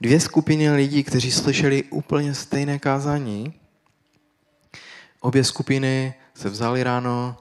Dvě 0.00 0.20
skupiny 0.20 0.70
lidí, 0.70 1.04
kteří 1.04 1.32
slyšeli 1.32 1.82
úplně 1.82 2.34
stejné 2.34 2.78
kázání, 2.78 3.54
obě 5.20 5.44
skupiny 5.44 6.14
se 6.34 6.48
vzali 6.48 6.82
ráno, 6.82 7.36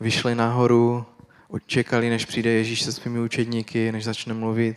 vyšli 0.00 0.34
nahoru, 0.34 1.06
očekali, 1.48 2.10
než 2.10 2.24
přijde 2.24 2.50
Ježíš 2.50 2.82
se 2.82 2.92
svými 2.92 3.20
učedníky, 3.20 3.92
než 3.92 4.04
začne 4.04 4.34
mluvit 4.34 4.76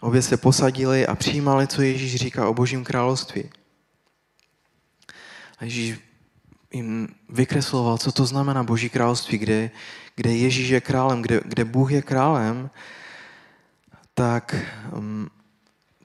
Obě 0.00 0.22
se 0.22 0.36
posadili 0.36 1.06
a 1.06 1.14
přijímali, 1.14 1.66
co 1.66 1.82
Ježíš 1.82 2.16
říká 2.16 2.48
o 2.48 2.54
Božím 2.54 2.84
království. 2.84 3.50
A 5.58 5.64
Ježíš 5.64 5.98
jim 6.72 7.08
vykresloval, 7.28 7.98
co 7.98 8.12
to 8.12 8.26
znamená 8.26 8.62
Boží 8.62 8.90
království, 8.90 9.38
kde, 9.38 9.70
kde 10.16 10.34
Ježíš 10.34 10.68
je 10.68 10.80
králem, 10.80 11.22
kde, 11.22 11.40
kde 11.44 11.64
Bůh 11.64 11.92
je 11.92 12.02
králem, 12.02 12.70
tak 14.14 14.56
um, 14.96 15.30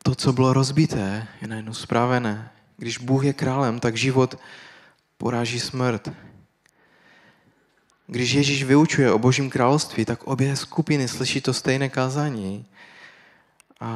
to, 0.04 0.16
co 0.16 0.34
bylo 0.34 0.54
rozbité, 0.54 1.28
je 1.42 1.48
najednou 1.48 1.74
spravené. 1.74 2.52
Když 2.78 2.98
Bůh 2.98 3.26
je 3.26 3.34
králem, 3.34 3.80
tak 3.80 3.98
život 3.98 4.40
poráží 5.18 5.60
smrt. 5.60 6.12
Když 8.08 8.32
Ježíš 8.32 8.64
vyučuje 8.64 9.12
o 9.12 9.20
Božím 9.20 9.50
království, 9.50 10.06
tak 10.06 10.24
obě 10.24 10.56
skupiny 10.56 11.08
slyší 11.08 11.42
to 11.42 11.54
stejné 11.54 11.90
kázání 11.90 12.66
a, 13.80 13.90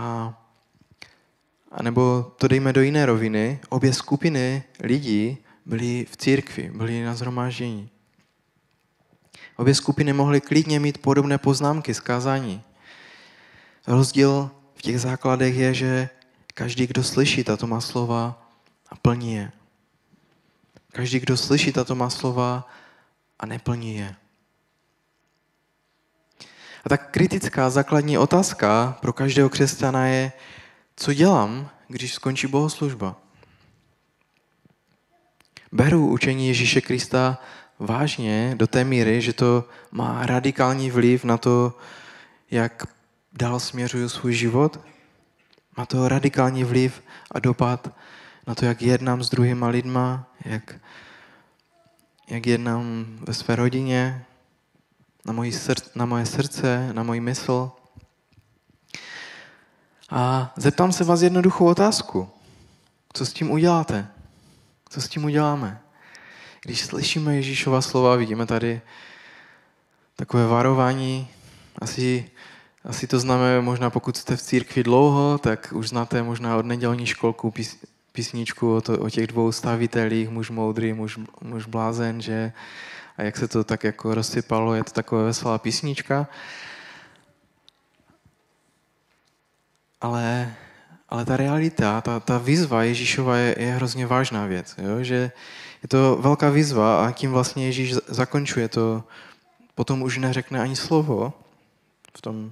a 1.71 1.83
nebo 1.83 2.31
to 2.37 2.47
dejme 2.47 2.73
do 2.73 2.81
jiné 2.81 3.05
roviny, 3.05 3.59
obě 3.69 3.93
skupiny 3.93 4.63
lidí 4.79 5.37
byli 5.65 6.05
v 6.11 6.17
církvi, 6.17 6.71
byli 6.75 7.03
na 7.03 7.15
zhromáždění. 7.15 7.89
Obě 9.55 9.75
skupiny 9.75 10.13
mohly 10.13 10.41
klidně 10.41 10.79
mít 10.79 10.97
podobné 10.97 11.37
poznámky 11.37 11.93
z 11.93 11.99
kázání. 11.99 12.61
Rozdíl 13.87 14.51
v 14.75 14.81
těch 14.81 15.01
základech 15.01 15.55
je, 15.55 15.73
že 15.73 16.09
každý, 16.53 16.87
kdo 16.87 17.03
slyší 17.03 17.43
tato 17.43 17.67
má 17.67 17.81
slova 17.81 18.47
a 18.89 18.95
plní 18.95 19.33
je. 19.33 19.51
Každý, 20.91 21.19
kdo 21.19 21.37
slyší 21.37 21.71
tato 21.71 21.95
má 21.95 22.09
slova 22.09 22.67
a 23.39 23.45
neplní 23.45 23.95
je. 23.95 24.15
A 26.85 26.89
tak 26.89 27.11
kritická 27.11 27.69
základní 27.69 28.17
otázka 28.17 28.97
pro 29.01 29.13
každého 29.13 29.49
křesťana 29.49 30.07
je, 30.07 30.31
co 30.95 31.13
dělám, 31.13 31.69
když 31.87 32.13
skončí 32.13 32.47
bohoslužba? 32.47 33.15
Beru 35.71 36.07
učení 36.07 36.47
Ježíše 36.47 36.81
Krista 36.81 37.37
vážně 37.79 38.55
do 38.57 38.67
té 38.67 38.83
míry, 38.83 39.21
že 39.21 39.33
to 39.33 39.63
má 39.91 40.25
radikální 40.25 40.91
vliv 40.91 41.23
na 41.23 41.37
to, 41.37 41.77
jak 42.51 42.87
dál 43.33 43.59
směřuju 43.59 44.09
svůj 44.09 44.33
život. 44.33 44.79
Má 45.77 45.85
to 45.85 46.07
radikální 46.07 46.63
vliv 46.63 47.03
a 47.31 47.39
dopad 47.39 47.95
na 48.47 48.55
to, 48.55 48.65
jak 48.65 48.81
jednám 48.81 49.23
s 49.23 49.29
druhýma 49.29 49.67
lidma, 49.67 50.27
jak, 50.45 50.75
jak 52.27 52.47
jednám 52.47 53.05
ve 53.27 53.33
své 53.33 53.55
rodině, 53.55 54.25
na, 55.25 55.33
moji 55.33 55.51
srdce, 55.51 55.91
na 55.95 56.05
moje 56.05 56.25
srdce, 56.25 56.93
na 56.93 57.03
můj 57.03 57.19
mysl. 57.19 57.71
A 60.09 60.53
zeptám 60.55 60.91
se 60.91 61.03
vás 61.03 61.21
jednoduchou 61.21 61.65
otázku. 61.65 62.29
Co 63.13 63.25
s 63.25 63.33
tím 63.33 63.51
uděláte? 63.51 64.07
Co 64.89 65.01
s 65.01 65.07
tím 65.07 65.25
uděláme? 65.25 65.81
Když 66.65 66.81
slyšíme 66.81 67.35
Ježíšova 67.35 67.81
slova, 67.81 68.15
vidíme 68.15 68.45
tady 68.45 68.81
takové 70.15 70.47
varování. 70.47 71.27
Asi, 71.81 72.29
asi 72.83 73.07
to 73.07 73.19
známe 73.19 73.61
možná, 73.61 73.89
pokud 73.89 74.17
jste 74.17 74.35
v 74.35 74.41
církvi 74.41 74.83
dlouho, 74.83 75.37
tak 75.37 75.73
už 75.75 75.89
znáte 75.89 76.23
možná 76.23 76.57
od 76.57 76.65
nedělní 76.65 77.05
školku 77.05 77.51
pís, 77.51 77.77
písničku 78.11 78.75
o, 78.75 78.81
to, 78.81 78.99
o 78.99 79.09
těch 79.09 79.27
dvou 79.27 79.51
stavitelích, 79.51 80.29
muž 80.29 80.49
moudrý, 80.49 80.93
muž, 80.93 81.19
muž 81.41 81.65
blázen, 81.65 82.21
že 82.21 82.51
a 83.17 83.23
jak 83.23 83.37
se 83.37 83.47
to 83.47 83.63
tak 83.63 83.83
jako 83.83 84.13
rozsypalo, 84.15 84.73
je 84.73 84.83
to 84.83 84.91
taková 84.91 85.23
veselá 85.23 85.57
písnička. 85.57 86.27
Ale, 90.01 90.55
ale 91.09 91.25
ta 91.25 91.37
realita, 91.37 92.01
ta, 92.01 92.19
ta 92.19 92.37
výzva 92.37 92.83
Ježíšova 92.83 93.37
je, 93.37 93.55
je 93.59 93.71
hrozně 93.71 94.07
vážná 94.07 94.45
věc. 94.45 94.75
Jo? 94.77 95.03
Že 95.03 95.31
je 95.83 95.87
to 95.89 96.17
velká 96.21 96.49
výzva 96.49 97.05
a 97.07 97.11
tím 97.11 97.31
vlastně 97.31 97.65
Ježíš 97.65 97.93
zakončuje 98.07 98.67
to, 98.67 99.03
potom 99.75 100.01
už 100.01 100.17
neřekne 100.17 100.59
ani 100.59 100.75
slovo 100.75 101.33
v 102.17 102.21
tom, 102.21 102.51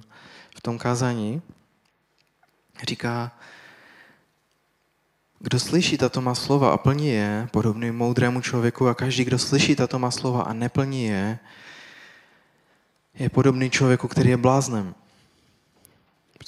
v 0.56 0.60
tom 0.60 0.78
kázání. 0.78 1.42
Říká, 2.86 3.32
kdo 5.38 5.60
slyší 5.60 5.98
tato 5.98 6.20
má 6.20 6.34
slova 6.34 6.70
a 6.70 6.76
plní 6.76 7.08
je, 7.08 7.48
podobný 7.50 7.90
moudrému 7.90 8.40
člověku 8.40 8.88
a 8.88 8.94
každý, 8.94 9.24
kdo 9.24 9.38
slyší 9.38 9.76
tato 9.76 9.98
má 9.98 10.10
slova 10.10 10.42
a 10.42 10.52
neplní 10.52 11.04
je, 11.04 11.38
je 13.14 13.28
podobný 13.28 13.70
člověku, 13.70 14.08
který 14.08 14.30
je 14.30 14.36
bláznem. 14.36 14.94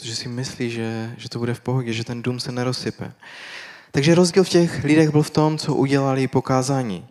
Protože 0.00 0.16
si 0.16 0.28
myslí, 0.28 0.70
že, 0.70 1.14
že 1.16 1.28
to 1.28 1.38
bude 1.38 1.54
v 1.54 1.60
pohodě, 1.60 1.92
že 1.92 2.04
ten 2.04 2.22
dům 2.22 2.40
se 2.40 2.52
nerozsype. 2.52 3.12
Takže 3.90 4.14
rozdíl 4.14 4.44
v 4.44 4.48
těch 4.48 4.84
lidech 4.84 5.10
byl 5.10 5.22
v 5.22 5.30
tom, 5.30 5.58
co 5.58 5.74
udělali 5.74 6.28
pokázání. 6.28 7.06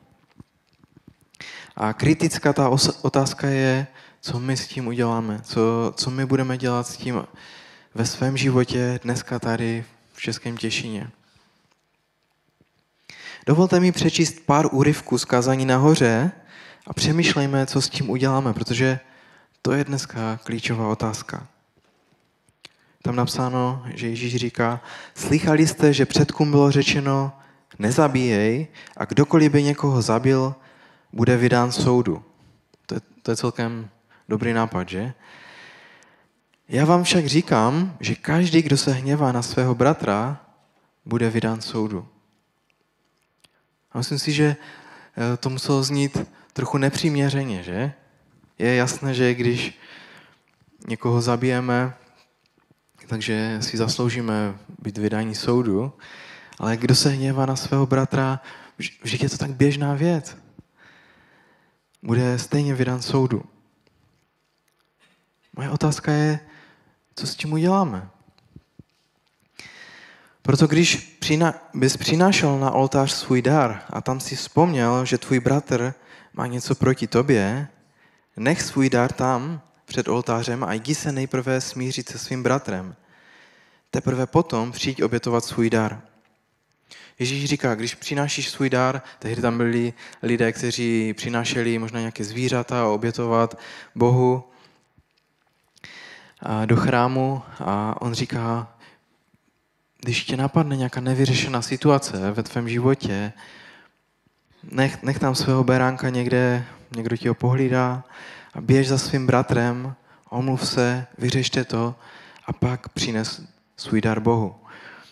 A 1.75 1.93
kritická 1.93 2.53
ta 2.53 2.69
otázka 3.01 3.47
je, 3.47 3.87
co 4.21 4.39
my 4.39 4.57
s 4.57 4.67
tím 4.67 4.87
uděláme, 4.87 5.41
co, 5.43 5.93
co 5.95 6.09
my 6.09 6.25
budeme 6.25 6.57
dělat 6.57 6.87
s 6.87 6.97
tím 6.97 7.23
ve 7.95 8.05
svém 8.05 8.37
životě 8.37 8.99
dneska 9.03 9.39
tady 9.39 9.85
v 10.13 10.21
Českém 10.21 10.57
Těšině. 10.57 11.09
Dovolte 13.45 13.79
mi 13.79 13.91
přečíst 13.91 14.39
pár 14.45 14.65
úryvků 14.71 15.17
z 15.17 15.25
kázání 15.25 15.65
nahoře 15.65 16.31
a 16.87 16.93
přemýšlejme, 16.93 17.65
co 17.65 17.81
s 17.81 17.89
tím 17.89 18.09
uděláme, 18.09 18.53
protože 18.53 18.99
to 19.61 19.71
je 19.71 19.83
dneska 19.83 20.39
klíčová 20.43 20.87
otázka. 20.87 21.47
Tam 23.01 23.15
napsáno, 23.15 23.83
že 23.93 24.07
Ježíš 24.07 24.35
říká, 24.35 24.81
slychali 25.15 25.67
jste, 25.67 25.93
že 25.93 26.05
předkům 26.05 26.51
bylo 26.51 26.71
řečeno, 26.71 27.31
nezabíjej 27.79 28.67
a 28.97 29.05
kdokoliv 29.05 29.51
by 29.51 29.63
někoho 29.63 30.01
zabil, 30.01 30.55
bude 31.13 31.37
vydán 31.37 31.71
soudu. 31.71 32.23
To 32.85 32.95
je, 32.95 33.01
to 33.21 33.31
je 33.31 33.37
celkem 33.37 33.89
dobrý 34.29 34.53
nápad, 34.53 34.89
že? 34.89 35.13
Já 36.69 36.85
vám 36.85 37.03
však 37.03 37.25
říkám, 37.25 37.97
že 37.99 38.15
každý, 38.15 38.61
kdo 38.61 38.77
se 38.77 38.91
hněvá 38.91 39.31
na 39.31 39.41
svého 39.41 39.75
bratra, 39.75 40.41
bude 41.05 41.29
vydán 41.29 41.61
soudu. 41.61 42.07
A 43.91 43.97
myslím 43.97 44.19
si, 44.19 44.31
že 44.31 44.55
eh, 44.55 45.37
to 45.37 45.49
muselo 45.49 45.83
znít 45.83 46.17
trochu 46.53 46.77
nepřiměřeně, 46.77 47.63
že? 47.63 47.93
Je 48.59 48.75
jasné, 48.75 49.13
že 49.13 49.33
když 49.33 49.79
někoho 50.87 51.21
zabijeme, 51.21 51.93
takže 53.09 53.57
si 53.61 53.77
zasloužíme 53.77 54.55
být 54.81 54.97
vydání 54.97 55.35
soudu, 55.35 55.93
ale 56.59 56.77
kdo 56.77 56.95
se 56.95 57.09
hněvá 57.09 57.45
na 57.45 57.55
svého 57.55 57.85
bratra, 57.85 58.39
vždyť 59.03 59.23
je 59.23 59.29
to 59.29 59.37
tak 59.37 59.51
běžná 59.51 59.93
věc. 59.93 60.37
Bude 62.03 62.39
stejně 62.39 62.75
vydán 62.75 63.01
soudu. 63.01 63.43
Moje 65.55 65.69
otázka 65.69 66.11
je, 66.11 66.39
co 67.15 67.27
s 67.27 67.35
tím 67.35 67.53
uděláme? 67.53 68.09
Proto 70.41 70.67
když 70.67 71.19
bys 71.73 71.97
přinášel 71.97 72.59
na 72.59 72.71
oltář 72.71 73.11
svůj 73.11 73.41
dar 73.41 73.83
a 73.89 74.01
tam 74.01 74.19
si 74.19 74.35
vzpomněl, 74.35 75.05
že 75.05 75.17
tvůj 75.17 75.39
bratr 75.39 75.93
má 76.33 76.47
něco 76.47 76.75
proti 76.75 77.07
tobě, 77.07 77.67
nech 78.37 78.61
svůj 78.61 78.89
dar 78.89 79.11
tam 79.11 79.61
před 79.89 80.07
oltářem 80.07 80.63
a 80.63 80.73
jdi 80.73 80.95
se 80.95 81.11
nejprve 81.11 81.61
smířit 81.61 82.09
se 82.09 82.17
svým 82.17 82.43
bratrem. 82.43 82.95
Teprve 83.91 84.25
potom 84.25 84.71
přijď 84.71 85.03
obětovat 85.03 85.45
svůj 85.45 85.69
dar. 85.69 86.01
Ježíš 87.19 87.45
říká, 87.45 87.75
když 87.75 87.95
přinášíš 87.95 88.49
svůj 88.49 88.69
dar, 88.69 89.01
tehdy 89.19 89.41
tam 89.41 89.57
byli 89.57 89.93
lidé, 90.23 90.51
kteří 90.51 91.13
přinášeli 91.13 91.79
možná 91.79 91.99
nějaké 91.99 92.23
zvířata 92.23 92.81
a 92.81 92.87
obětovat 92.87 93.59
Bohu 93.95 94.43
do 96.65 96.75
chrámu 96.75 97.41
a 97.59 98.01
on 98.01 98.13
říká, 98.13 98.77
když 99.99 100.23
tě 100.23 100.37
napadne 100.37 100.75
nějaká 100.77 101.01
nevyřešená 101.01 101.61
situace 101.61 102.31
ve 102.31 102.43
tvém 102.43 102.69
životě, 102.69 103.33
nech, 104.63 105.03
nech 105.03 105.19
tam 105.19 105.35
svého 105.35 105.63
beránka 105.63 106.09
někde, 106.09 106.65
někdo 106.95 107.17
ti 107.17 107.27
ho 107.27 107.33
pohlídá 107.33 108.03
a 108.53 108.61
běž 108.61 108.87
za 108.87 108.97
svým 108.97 109.27
bratrem, 109.27 109.95
omluv 110.29 110.67
se, 110.67 111.07
vyřešte 111.17 111.63
to 111.63 111.95
a 112.45 112.53
pak 112.53 112.89
přines 112.89 113.41
svůj 113.77 114.01
dar 114.01 114.19
Bohu. 114.19 114.55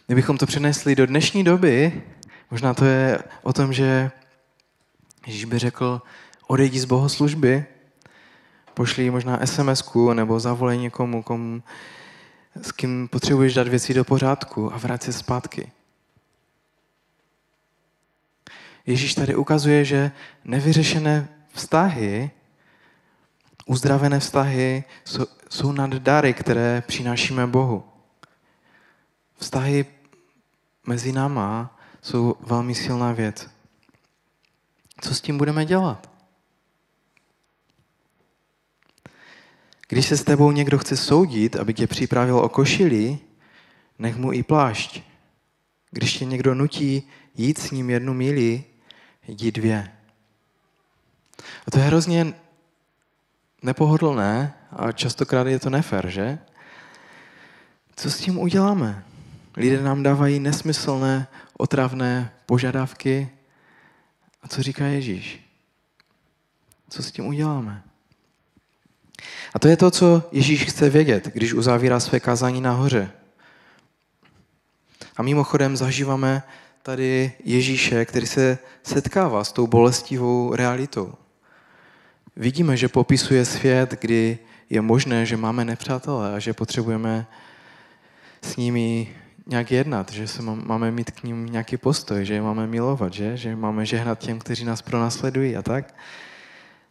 Kdybychom 0.06 0.38
to 0.38 0.46
přenesli 0.46 0.96
do 0.96 1.06
dnešní 1.06 1.44
doby, 1.44 2.04
možná 2.52 2.74
to 2.74 2.86
je 2.86 3.20
o 3.44 3.54
tom, 3.54 3.74
že 3.74 4.12
Ježíš 5.28 5.46
by 5.46 5.60
řekl, 5.60 6.02
odejdi 6.48 6.80
z 6.80 6.86
bohoslužby, 6.86 7.66
pošli 8.74 9.12
možná 9.12 9.40
sms 9.46 9.84
nebo 10.14 10.40
zavolej 10.40 10.78
někomu, 10.78 11.24
komu, 11.24 11.64
s 12.62 12.72
kým 12.72 13.08
potřebuješ 13.08 13.54
dát 13.54 13.68
věci 13.68 13.94
do 13.94 14.04
pořádku 14.04 14.74
a 14.74 14.78
vrát 14.78 15.04
se 15.04 15.14
zpátky. 15.14 15.72
Ježíš 18.86 19.16
tady 19.16 19.36
ukazuje, 19.36 19.86
že 19.86 20.12
nevyřešené 20.46 21.28
vztahy, 21.54 22.32
uzdravené 23.68 24.20
vztahy 24.20 24.84
jsou, 25.06 25.26
jsou 25.50 25.72
nad 25.72 25.94
dary, 25.94 26.34
které 26.34 26.84
přinášíme 26.88 27.48
Bohu. 27.48 27.84
Vztahy 29.38 29.86
mezi 30.88 31.12
náma 31.12 31.80
jsou 32.02 32.36
velmi 32.40 32.76
silná 32.76 33.12
věc. 33.12 33.50
Co 35.02 35.16
s 35.16 35.22
tím 35.22 35.38
budeme 35.38 35.66
dělat? 35.66 36.10
Když 39.88 40.08
se 40.08 40.18
s 40.18 40.24
tebou 40.24 40.52
někdo 40.52 40.78
chce 40.78 40.98
soudit, 40.98 41.56
aby 41.56 41.74
tě 41.74 41.88
připravil 41.88 42.40
o 42.40 42.50
košili, 42.50 43.20
nech 44.00 44.16
mu 44.16 44.34
i 44.34 44.44
plášť. 44.44 45.02
Když 45.92 46.18
tě 46.18 46.26
někdo 46.26 46.56
nutí 46.56 47.10
jít 47.36 47.58
s 47.58 47.72
ním 47.72 47.90
jednu 47.90 48.14
míli, 48.14 48.64
jdi 49.28 49.52
dvě. 49.52 49.98
A 51.68 51.72
to 51.72 51.80
je 51.80 51.86
hrozně 51.86 52.34
nepohodlné 53.62 54.54
a 54.72 54.92
častokrát 54.92 55.48
je 55.48 55.60
to 55.60 55.70
nefer, 55.70 56.08
že? 56.08 56.40
Co 57.96 58.12
s 58.12 58.18
tím 58.20 58.40
uděláme? 58.40 59.04
Lidé 59.58 59.82
nám 59.82 60.04
dávají 60.04 60.40
nesmyslné, 60.40 61.28
otravné 61.58 62.32
požadavky 62.46 63.30
A 64.44 64.48
co 64.48 64.64
říká 64.64 64.86
Ježíš? 64.86 65.42
Co 66.90 67.04
s 67.04 67.12
tím 67.12 67.26
uděláme? 67.26 67.84
A 69.54 69.60
to 69.60 69.68
je 69.68 69.78
to, 69.78 69.92
co 69.92 70.24
Ježíš 70.32 70.64
chce 70.66 70.90
vědět, 70.90 71.28
když 71.34 71.54
uzavírá 71.54 72.00
své 72.00 72.20
kázání 72.20 72.62
nahoře. 72.62 73.12
A 75.18 75.24
mimochodem 75.24 75.78
zažíváme 75.78 76.44
tady 76.84 77.34
Ježíše, 77.44 78.06
který 78.06 78.28
se 78.28 78.58
setkává 78.84 79.44
s 79.44 79.52
tou 79.52 79.68
bolestivou 79.68 80.56
realitou. 80.56 81.14
Vidíme, 82.40 82.78
že 82.78 82.88
popisuje 82.88 83.46
svět, 83.46 83.96
kdy 84.02 84.40
je 84.70 84.82
možné, 84.82 85.26
že 85.26 85.38
máme 85.38 85.66
nepřátelé 85.66 86.36
a 86.36 86.40
že 86.40 86.54
potřebujeme 86.54 87.28
s 88.42 88.56
nimi 88.56 89.16
nějak 89.48 89.72
jednat, 89.72 90.12
že 90.12 90.28
se 90.28 90.42
máme 90.42 90.92
mít 90.92 91.12
k 91.12 91.24
ním 91.24 91.46
nějaký 91.46 91.78
postoj, 91.78 92.26
že 92.26 92.34
je 92.34 92.42
máme 92.42 92.68
milovat, 92.68 93.14
že, 93.14 93.38
že 93.38 93.56
máme 93.56 93.86
žehnat 93.86 94.20
těm, 94.20 94.40
kteří 94.40 94.66
nás 94.66 94.82
pronásledují 94.82 95.58
a 95.58 95.62
tak. 95.62 95.96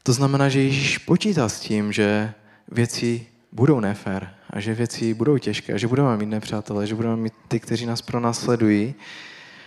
To 0.02 0.12
znamená, 0.12 0.48
že 0.48 0.62
Ježíš 0.62 0.98
počítá 0.98 1.48
s 1.48 1.61
tím, 1.61 1.92
že 1.92 2.32
věci 2.68 3.26
budou 3.52 3.80
nefér 3.80 4.35
a 4.50 4.61
že 4.61 4.74
věci 4.74 5.14
budou 5.14 5.38
těžké 5.38 5.72
a 5.72 5.78
že 5.78 5.88
budeme 5.88 6.16
mít 6.16 6.26
nepřátelé, 6.26 6.87
že 6.87 6.94
budeme 6.94 7.16
mít 7.16 7.35
ty, 7.48 7.61
kteří 7.61 7.87
nás 7.87 8.02
pronásledují. 8.02 8.94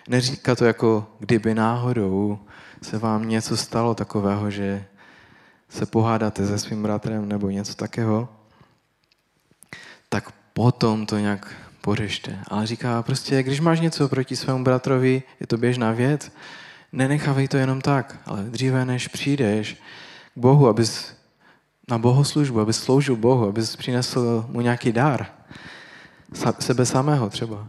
Neříká 0.10 0.56
to 0.56 0.66
jako 0.66 1.08
kdyby 1.20 1.56
náhodou 1.56 2.40
se 2.82 2.98
vám 2.98 3.30
něco 3.30 3.58
stalo 3.58 3.96
takového, 3.96 4.52
že 4.52 4.86
se 5.70 5.86
pohádáte 5.86 6.48
se 6.48 6.60
svým 6.60 6.84
bratrem 6.84 7.30
nebo 7.30 7.50
něco 7.50 7.76
takého, 7.76 8.30
tak 10.10 10.32
potom 10.54 11.06
to 11.06 11.18
nějak 11.18 11.56
pořešte. 11.82 12.40
Ale 12.48 12.68
říká 12.68 13.04
prostě, 13.04 13.44
když 13.44 13.60
máš 13.60 13.80
něco 13.80 14.10
proti 14.10 14.36
svému 14.36 14.64
bratrovi, 14.64 15.24
je 15.40 15.48
to 15.48 15.58
běžná 15.58 15.92
věc, 15.92 16.32
nenechávej 16.92 17.48
to 17.48 17.58
jenom 17.58 17.82
tak, 17.82 18.18
ale 18.26 18.44
dříve 18.44 18.86
než 18.86 19.08
přijdeš 19.08 19.74
k 20.36 20.38
Bohu, 20.38 20.68
abys 20.68 21.14
na 21.90 21.98
bohoslužbu, 21.98 22.60
abys 22.60 22.78
sloužil 22.78 23.16
Bohu, 23.16 23.48
abys 23.48 23.76
přinesl 23.76 24.46
mu 24.48 24.62
nějaký 24.62 24.92
dar, 24.92 25.28
sebe 26.60 26.86
samého 26.86 27.30
třeba, 27.30 27.68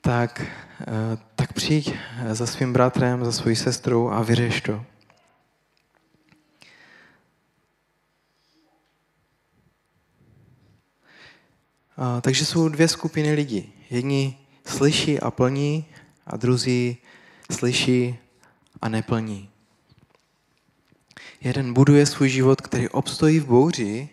tak, 0.00 0.42
eh, 0.80 1.18
tak 1.36 1.52
přijď 1.52 1.94
za 2.30 2.46
svým 2.46 2.72
bratrem, 2.72 3.24
za 3.24 3.32
svojí 3.32 3.56
sestrou 3.56 4.10
a 4.10 4.22
vyřeš 4.22 4.60
to. 4.60 4.84
Takže 12.20 12.44
jsou 12.44 12.68
dvě 12.68 12.88
skupiny 12.88 13.34
lidí. 13.34 13.72
Jedni 13.90 14.38
slyší 14.66 15.20
a 15.20 15.30
plní 15.30 15.84
a 16.26 16.36
druzí 16.36 16.96
slyší 17.50 18.18
a 18.82 18.88
neplní. 18.88 19.48
Jeden 21.40 21.72
buduje 21.72 22.06
svůj 22.06 22.28
život, 22.28 22.60
který 22.60 22.88
obstojí 22.88 23.40
v 23.40 23.46
bouři 23.46 24.08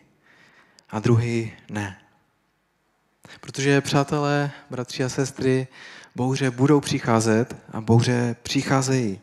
a 0.89 0.99
druhý 0.99 1.51
ne. 1.69 1.97
Protože, 3.41 3.81
přátelé, 3.81 4.51
bratři 4.69 5.03
a 5.03 5.09
sestry, 5.09 5.67
bouře 6.15 6.51
budou 6.51 6.79
přicházet 6.79 7.55
a 7.71 7.81
bouře 7.81 8.35
přicházejí. 8.43 9.19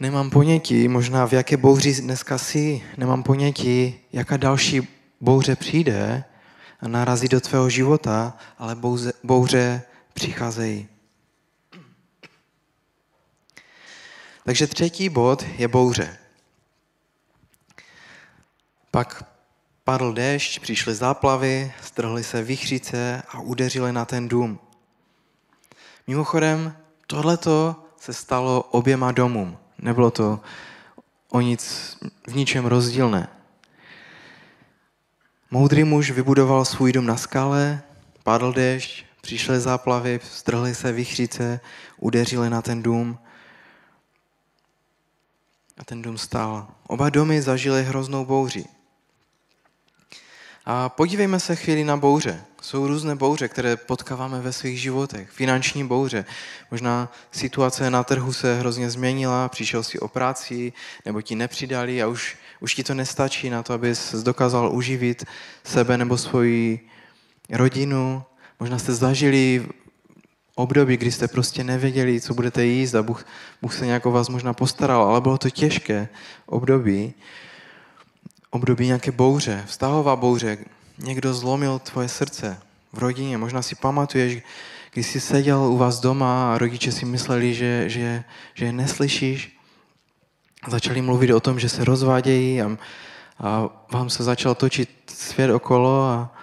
Nemám 0.00 0.30
ponětí, 0.30 0.88
možná 0.88 1.26
v 1.26 1.32
jaké 1.32 1.56
bouři 1.56 2.02
dneska 2.02 2.38
jsi, 2.38 2.82
nemám 2.96 3.22
ponětí, 3.22 4.00
jaká 4.12 4.36
další 4.36 4.88
bouře 5.20 5.56
přijde, 5.56 6.24
narazí 6.88 7.28
do 7.28 7.40
tvého 7.40 7.70
života, 7.70 8.36
ale 8.58 8.74
bouře, 8.74 9.12
bouře 9.24 9.82
přicházejí. 10.14 10.88
Takže 14.44 14.66
třetí 14.66 15.08
bod 15.08 15.42
je 15.58 15.68
bouře. 15.68 16.18
Pak 18.90 19.24
padl 19.84 20.12
déšť, 20.12 20.60
přišly 20.60 20.94
záplavy, 20.94 21.72
strhly 21.82 22.24
se 22.24 22.42
vychřice 22.42 23.22
a 23.28 23.40
udeřily 23.40 23.92
na 23.92 24.04
ten 24.04 24.28
dům. 24.28 24.58
Mimochodem, 26.06 26.76
tohleto 27.06 27.76
se 28.00 28.12
stalo 28.12 28.62
oběma 28.62 29.12
domům. 29.12 29.58
Nebylo 29.78 30.10
to 30.10 30.40
o 31.28 31.40
nic, 31.40 31.96
v 32.26 32.34
ničem 32.34 32.66
rozdílné. 32.66 33.39
Moudrý 35.52 35.84
muž 35.84 36.10
vybudoval 36.10 36.64
svůj 36.64 36.92
dům 36.92 37.06
na 37.06 37.16
skale, 37.16 37.82
padl 38.24 38.52
déšť, 38.52 39.04
přišly 39.20 39.60
záplavy, 39.60 40.20
strhly 40.22 40.74
se 40.74 40.92
vychřice, 40.92 41.60
udeřily 41.98 42.50
na 42.50 42.62
ten 42.62 42.82
dům 42.82 43.18
a 45.78 45.84
ten 45.84 46.02
dům 46.02 46.18
stál. 46.18 46.68
Oba 46.86 47.10
domy 47.10 47.42
zažily 47.42 47.84
hroznou 47.84 48.24
bouři. 48.24 48.64
A 50.64 50.88
podívejme 50.88 51.40
se 51.40 51.56
chvíli 51.56 51.84
na 51.84 51.96
bouře. 51.96 52.44
Jsou 52.62 52.86
různé 52.86 53.14
bouře, 53.14 53.48
které 53.48 53.76
potkáváme 53.76 54.40
ve 54.40 54.52
svých 54.52 54.80
životech. 54.80 55.30
Finanční 55.30 55.86
bouře. 55.86 56.24
Možná 56.70 57.12
situace 57.32 57.90
na 57.90 58.04
trhu 58.04 58.32
se 58.32 58.58
hrozně 58.58 58.90
změnila, 58.90 59.48
přišel 59.48 59.82
si 59.82 59.98
o 59.98 60.08
práci, 60.08 60.72
nebo 61.06 61.22
ti 61.22 61.34
nepřidali 61.34 62.02
a 62.02 62.06
už, 62.06 62.36
už 62.60 62.74
ti 62.74 62.84
to 62.84 62.94
nestačí 62.94 63.50
na 63.50 63.62
to, 63.62 63.72
abys 63.72 64.14
dokázal 64.14 64.72
uživit 64.72 65.24
sebe 65.64 65.98
nebo 65.98 66.18
svoji 66.18 66.80
rodinu. 67.50 68.22
Možná 68.60 68.78
jste 68.78 68.94
zažili 68.94 69.66
období, 70.54 70.96
kdy 70.96 71.12
jste 71.12 71.28
prostě 71.28 71.64
nevěděli, 71.64 72.20
co 72.20 72.34
budete 72.34 72.64
jíst 72.64 72.94
a 72.94 73.02
Bůh, 73.02 73.26
Bůh 73.62 73.74
se 73.74 73.86
nějak 73.86 74.06
o 74.06 74.10
vás 74.10 74.28
možná 74.28 74.52
postaral, 74.52 75.02
ale 75.02 75.20
bylo 75.20 75.38
to 75.38 75.50
těžké 75.50 76.08
období 76.46 77.14
období 78.50 78.86
nějaké 78.86 79.12
bouře, 79.12 79.64
vztahová 79.66 80.16
bouře, 80.16 80.58
někdo 80.98 81.34
zlomil 81.34 81.78
tvoje 81.78 82.08
srdce 82.08 82.58
v 82.92 82.98
rodině. 82.98 83.38
Možná 83.38 83.62
si 83.62 83.74
pamatuješ, 83.74 84.42
když 84.92 85.06
jsi 85.06 85.20
seděl 85.20 85.58
u 85.58 85.76
vás 85.76 86.00
doma 86.00 86.54
a 86.54 86.58
rodiče 86.58 86.92
si 86.92 87.04
mysleli, 87.04 87.54
že, 87.54 87.88
že, 87.88 88.24
že 88.54 88.64
je 88.64 88.72
neslyšíš. 88.72 89.59
Začali 90.68 91.02
mluvit 91.02 91.32
o 91.32 91.40
tom, 91.40 91.58
že 91.58 91.68
se 91.68 91.84
rozvádějí 91.84 92.62
a, 92.62 92.76
a 93.38 93.68
vám 93.92 94.10
se 94.10 94.24
začal 94.24 94.54
točit 94.54 94.90
svět 95.06 95.50
okolo 95.50 96.04
a 96.04 96.34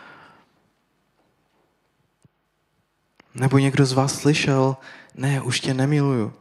nebo 3.36 3.58
někdo 3.58 3.86
z 3.86 3.94
vás 3.94 4.20
slyšel, 4.20 4.78
ne, 5.16 5.42
už 5.42 5.60
tě 5.60 5.74
nemiluju. 5.74 6.34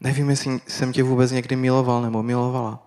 Nevím, 0.00 0.30
jestli 0.30 0.60
jsem 0.66 0.92
tě 0.92 1.02
vůbec 1.02 1.30
někdy 1.30 1.56
miloval 1.56 2.02
nebo 2.02 2.22
milovala 2.22 2.86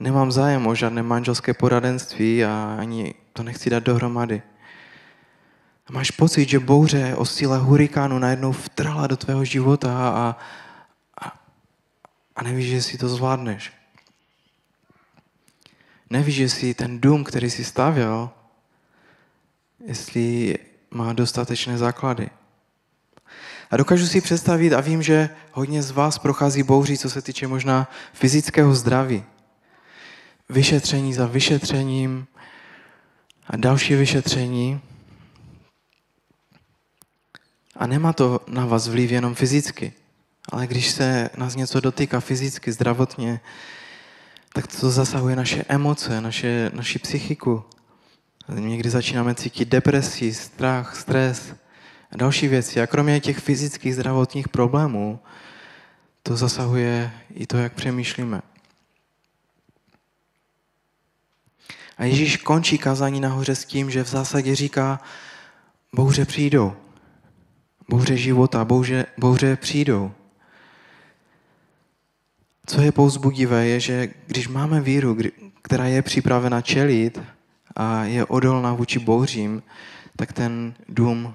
nemám 0.00 0.32
zájem 0.32 0.66
o 0.66 0.74
žádné 0.74 1.02
manželské 1.02 1.54
poradenství 1.54 2.44
a 2.44 2.76
ani 2.78 3.14
to 3.32 3.42
nechci 3.42 3.70
dát 3.70 3.82
dohromady. 3.82 4.42
A 5.86 5.92
máš 5.92 6.10
pocit, 6.10 6.48
že 6.48 6.58
bouře 6.58 7.14
o 7.16 7.24
síle 7.24 7.58
hurikánu 7.58 8.18
najednou 8.18 8.52
vtrhla 8.52 9.06
do 9.06 9.16
tvého 9.16 9.44
života 9.44 9.98
a, 9.98 10.08
a, 10.08 10.36
a 12.36 12.42
nevíš, 12.42 12.70
že 12.70 12.82
si 12.82 12.98
to 12.98 13.08
zvládneš. 13.08 13.72
Nevíš, 16.10 16.34
že 16.34 16.48
si 16.48 16.74
ten 16.74 17.00
dům, 17.00 17.24
který 17.24 17.50
si 17.50 17.64
stavěl, 17.64 18.30
jestli 19.86 20.58
má 20.90 21.12
dostatečné 21.12 21.78
základy. 21.78 22.30
A 23.70 23.76
dokážu 23.76 24.06
si 24.06 24.20
představit 24.20 24.72
a 24.72 24.80
vím, 24.80 25.02
že 25.02 25.28
hodně 25.52 25.82
z 25.82 25.90
vás 25.90 26.18
prochází 26.18 26.62
bouří, 26.62 26.98
co 26.98 27.10
se 27.10 27.22
týče 27.22 27.46
možná 27.46 27.90
fyzického 28.12 28.74
zdraví 28.74 29.24
vyšetření 30.50 31.14
za 31.14 31.26
vyšetřením 31.26 32.26
a 33.46 33.56
další 33.56 33.94
vyšetření. 33.94 34.80
A 37.76 37.86
nemá 37.86 38.12
to 38.12 38.40
na 38.46 38.66
vás 38.66 38.88
vliv 38.88 39.10
jenom 39.10 39.34
fyzicky, 39.34 39.92
ale 40.48 40.66
když 40.66 40.90
se 40.90 41.30
nás 41.36 41.56
něco 41.56 41.80
dotýká 41.80 42.20
fyzicky, 42.20 42.72
zdravotně, 42.72 43.40
tak 44.52 44.66
to 44.66 44.90
zasahuje 44.90 45.36
naše 45.36 45.64
emoce, 45.68 46.20
naše, 46.20 46.70
naši 46.74 46.98
psychiku. 46.98 47.64
Někdy 48.48 48.90
začínáme 48.90 49.34
cítit 49.34 49.68
depresi, 49.68 50.34
strach, 50.34 50.96
stres 50.96 51.54
a 52.12 52.16
další 52.16 52.48
věci. 52.48 52.80
A 52.80 52.86
kromě 52.86 53.20
těch 53.20 53.38
fyzických 53.38 53.94
zdravotních 53.94 54.48
problémů, 54.48 55.20
to 56.22 56.36
zasahuje 56.36 57.12
i 57.34 57.46
to, 57.46 57.56
jak 57.56 57.72
přemýšlíme. 57.72 58.42
A 61.98 62.04
Ježíš 62.04 62.36
končí 62.36 62.78
kazání 62.78 63.20
nahoře 63.20 63.54
s 63.54 63.64
tím, 63.64 63.90
že 63.90 64.04
v 64.04 64.08
zásadě 64.08 64.54
říká, 64.54 65.00
bouře 65.92 66.24
přijdou. 66.24 66.76
Bouře 67.88 68.16
života, 68.16 68.64
bouře, 68.64 69.06
bouře 69.18 69.56
přijdou. 69.56 70.12
Co 72.70 72.80
je 72.80 72.92
pouzbudivé, 72.92 73.66
je, 73.66 73.80
že 73.80 74.08
když 74.26 74.48
máme 74.48 74.80
víru, 74.80 75.16
která 75.62 75.86
je 75.86 76.02
připravena 76.02 76.60
čelit 76.60 77.20
a 77.76 78.04
je 78.04 78.24
odolná 78.24 78.74
vůči 78.74 78.98
bouřím, 78.98 79.62
tak 80.16 80.32
ten 80.32 80.74
dům, 80.88 81.34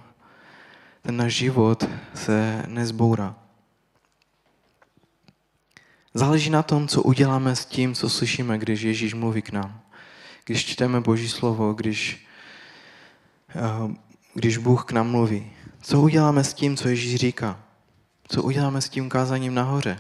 ten 1.02 1.18
náš 1.18 1.34
život 1.34 1.90
se 2.14 2.64
nezbourá. 2.68 3.36
Záleží 6.14 6.50
na 6.50 6.64
tom, 6.64 6.88
co 6.88 7.04
uděláme 7.04 7.56
s 7.56 7.66
tím, 7.66 7.96
co 7.96 8.10
slyšíme, 8.10 8.58
když 8.58 8.82
Ježíš 8.82 9.14
mluví 9.14 9.42
k 9.42 9.52
nám. 9.52 9.82
Když 10.46 10.66
čteme 10.66 11.02
Boží 11.02 11.30
slovo, 11.30 11.74
když, 11.74 12.28
eh, 13.50 13.96
když 14.34 14.58
Bůh 14.58 14.86
k 14.86 14.92
nám 14.92 15.10
mluví. 15.12 15.52
Co 15.82 16.02
uděláme 16.02 16.44
s 16.44 16.54
tím, 16.54 16.78
co 16.78 16.88
Ježíš 16.88 17.16
říká? 17.16 17.60
Co 18.28 18.44
uděláme 18.44 18.82
s 18.82 18.90
tím 18.90 19.10
kázaním 19.10 19.54
nahoře? 19.54 20.00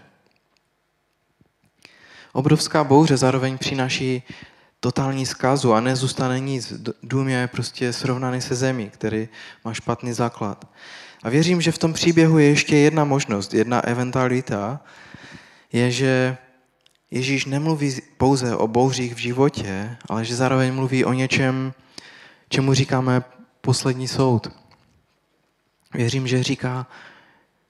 Obrovská 2.36 2.84
bouře 2.84 3.18
zároveň 3.18 3.58
přináší 3.58 4.24
totální 4.80 5.26
zkazu 5.26 5.74
a 5.74 5.82
nezůstane 5.82 6.40
nic. 6.40 6.74
Dům 7.04 7.28
je 7.28 7.48
prostě 7.48 7.94
srovnaný 7.94 8.42
se 8.42 8.56
zemí, 8.56 8.90
který 8.90 9.28
má 9.66 9.74
špatný 9.74 10.14
základ. 10.14 10.68
A 11.24 11.30
věřím, 11.30 11.62
že 11.62 11.72
v 11.72 11.78
tom 11.78 11.94
příběhu 11.94 12.38
je 12.38 12.50
ještě 12.50 12.78
jedna 12.78 13.04
možnost, 13.04 13.54
jedna 13.54 13.80
eventualita, 13.80 14.80
je, 15.72 15.92
že 15.92 16.38
Ježíš 17.12 17.46
nemluví 17.46 18.02
pouze 18.18 18.56
o 18.56 18.68
bouřích 18.68 19.16
v 19.16 19.18
životě, 19.18 19.98
ale 20.10 20.26
že 20.26 20.36
zároveň 20.36 20.74
mluví 20.74 21.06
o 21.06 21.14
něčem, 21.14 21.74
čemu 22.50 22.74
říkáme 22.74 23.24
poslední 23.62 24.08
soud. 24.08 24.52
Věřím, 25.94 26.28
že 26.28 26.44
říká, 26.44 26.88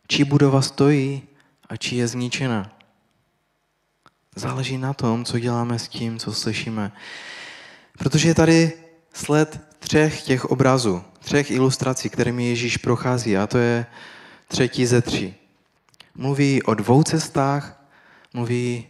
čí 0.07 0.23
budova 0.23 0.61
stojí 0.61 1.21
a 1.69 1.77
čí 1.77 1.97
je 1.97 2.07
zničena. 2.07 2.74
Záleží 4.35 4.77
na 4.77 4.93
tom, 4.93 5.25
co 5.25 5.39
děláme 5.39 5.79
s 5.79 5.87
tím, 5.87 6.19
co 6.19 6.33
slyšíme. 6.33 6.91
Protože 7.97 8.29
je 8.29 8.35
tady 8.35 8.73
sled 9.13 9.59
třech 9.79 10.21
těch 10.21 10.45
obrazů, 10.45 11.03
třech 11.19 11.51
ilustrací, 11.51 12.09
kterými 12.09 12.45
Ježíš 12.45 12.77
prochází, 12.77 13.37
a 13.37 13.47
to 13.47 13.57
je 13.57 13.85
třetí 14.47 14.85
ze 14.85 15.01
tří. 15.01 15.35
Mluví 16.15 16.63
o 16.63 16.73
dvou 16.73 17.03
cestách, 17.03 17.85
mluví 18.33 18.87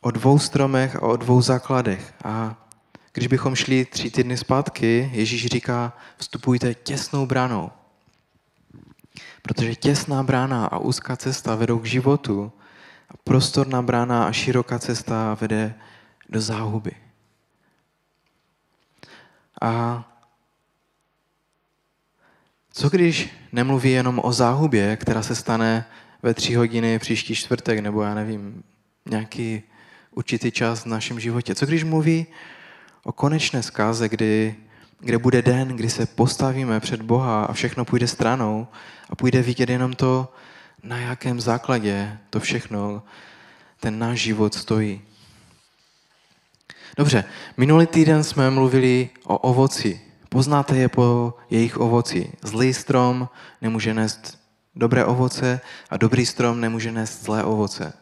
o 0.00 0.10
dvou 0.10 0.38
stromech 0.38 0.96
a 0.96 1.02
o 1.02 1.16
dvou 1.16 1.42
základech. 1.42 2.14
A 2.24 2.66
když 3.12 3.26
bychom 3.26 3.54
šli 3.54 3.84
tři 3.84 4.10
týdny 4.10 4.36
zpátky, 4.36 5.10
Ježíš 5.12 5.46
říká, 5.46 5.92
vstupujte 6.16 6.74
těsnou 6.74 7.26
branou. 7.26 7.70
Protože 9.42 9.74
těsná 9.74 10.22
brána 10.22 10.66
a 10.66 10.78
úzká 10.78 11.16
cesta 11.16 11.54
vedou 11.54 11.78
k 11.78 11.84
životu 11.84 12.52
a 13.08 13.16
prostorná 13.24 13.82
brána 13.82 14.24
a 14.24 14.32
široká 14.32 14.78
cesta 14.78 15.34
vede 15.40 15.74
do 16.28 16.40
záhuby. 16.40 16.92
A 19.62 20.04
co 22.72 22.88
když 22.88 23.30
nemluví 23.52 23.90
jenom 23.90 24.20
o 24.24 24.32
záhubě, 24.32 24.96
která 24.96 25.22
se 25.22 25.34
stane 25.34 25.84
ve 26.22 26.34
tři 26.34 26.54
hodiny 26.54 26.98
příští 26.98 27.34
čtvrtek, 27.34 27.78
nebo 27.78 28.02
já 28.02 28.14
nevím, 28.14 28.62
nějaký 29.06 29.62
určitý 30.10 30.50
čas 30.50 30.82
v 30.82 30.86
našem 30.86 31.20
životě? 31.20 31.54
Co 31.54 31.66
když 31.66 31.84
mluví 31.84 32.26
o 33.02 33.12
konečné 33.12 33.62
zkáze, 33.62 34.08
kdy, 34.08 34.56
kde 35.00 35.18
bude 35.18 35.42
den, 35.42 35.68
kdy 35.68 35.90
se 35.90 36.06
postavíme 36.06 36.80
před 36.80 37.02
Boha 37.02 37.44
a 37.44 37.52
všechno 37.52 37.84
půjde 37.84 38.06
stranou 38.06 38.66
a 39.10 39.16
půjde 39.16 39.42
vidět 39.42 39.70
jenom 39.70 39.92
to, 39.92 40.34
na 40.86 40.98
jakém 40.98 41.40
základě 41.40 42.18
to 42.30 42.40
všechno, 42.40 43.02
ten 43.80 43.98
náš 43.98 44.20
život 44.20 44.54
stojí. 44.54 45.02
Dobře, 46.96 47.24
minulý 47.56 47.86
týden 47.86 48.24
jsme 48.24 48.50
mluvili 48.50 49.10
o 49.24 49.38
ovoci. 49.38 50.00
Poznáte 50.28 50.76
je 50.76 50.88
po 50.88 51.34
jejich 51.50 51.76
ovoci. 51.76 52.32
Zlý 52.42 52.74
strom 52.74 53.28
nemůže 53.62 53.94
nést 53.94 54.38
dobré 54.74 55.04
ovoce 55.04 55.60
a 55.90 55.96
dobrý 55.96 56.26
strom 56.26 56.60
nemůže 56.60 56.92
nést 56.92 57.22
zlé 57.22 57.44
ovoce. 57.44 57.92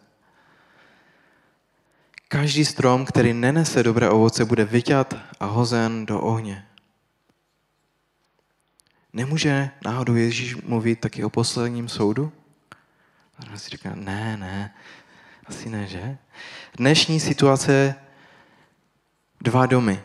Každý 2.28 2.64
strom, 2.64 3.04
který 3.04 3.32
nenese 3.32 3.82
dobré 3.82 4.10
ovoce, 4.10 4.44
bude 4.44 4.64
vyťat 4.64 5.14
a 5.40 5.46
hozen 5.46 6.06
do 6.06 6.20
ohně. 6.20 6.66
Nemůže 9.12 9.70
náhodou 9.84 10.14
Ježíš 10.14 10.56
mluvit 10.56 11.00
taky 11.00 11.24
o 11.24 11.30
posledním 11.30 11.88
soudu? 11.88 12.32
A 13.38 13.58
si 13.58 13.70
říká, 13.70 13.90
ne, 13.94 14.36
ne, 14.36 14.74
asi 15.46 15.68
ne, 15.68 15.86
že? 15.86 16.18
Dnešní 16.76 17.20
situace 17.20 17.94
dva 19.40 19.66
domy. 19.66 20.02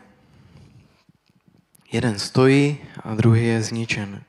Jeden 1.91 2.19
stojí 2.19 2.77
a 3.03 3.15
druhý 3.15 3.45
je 3.45 3.63
zničen. 3.63 4.23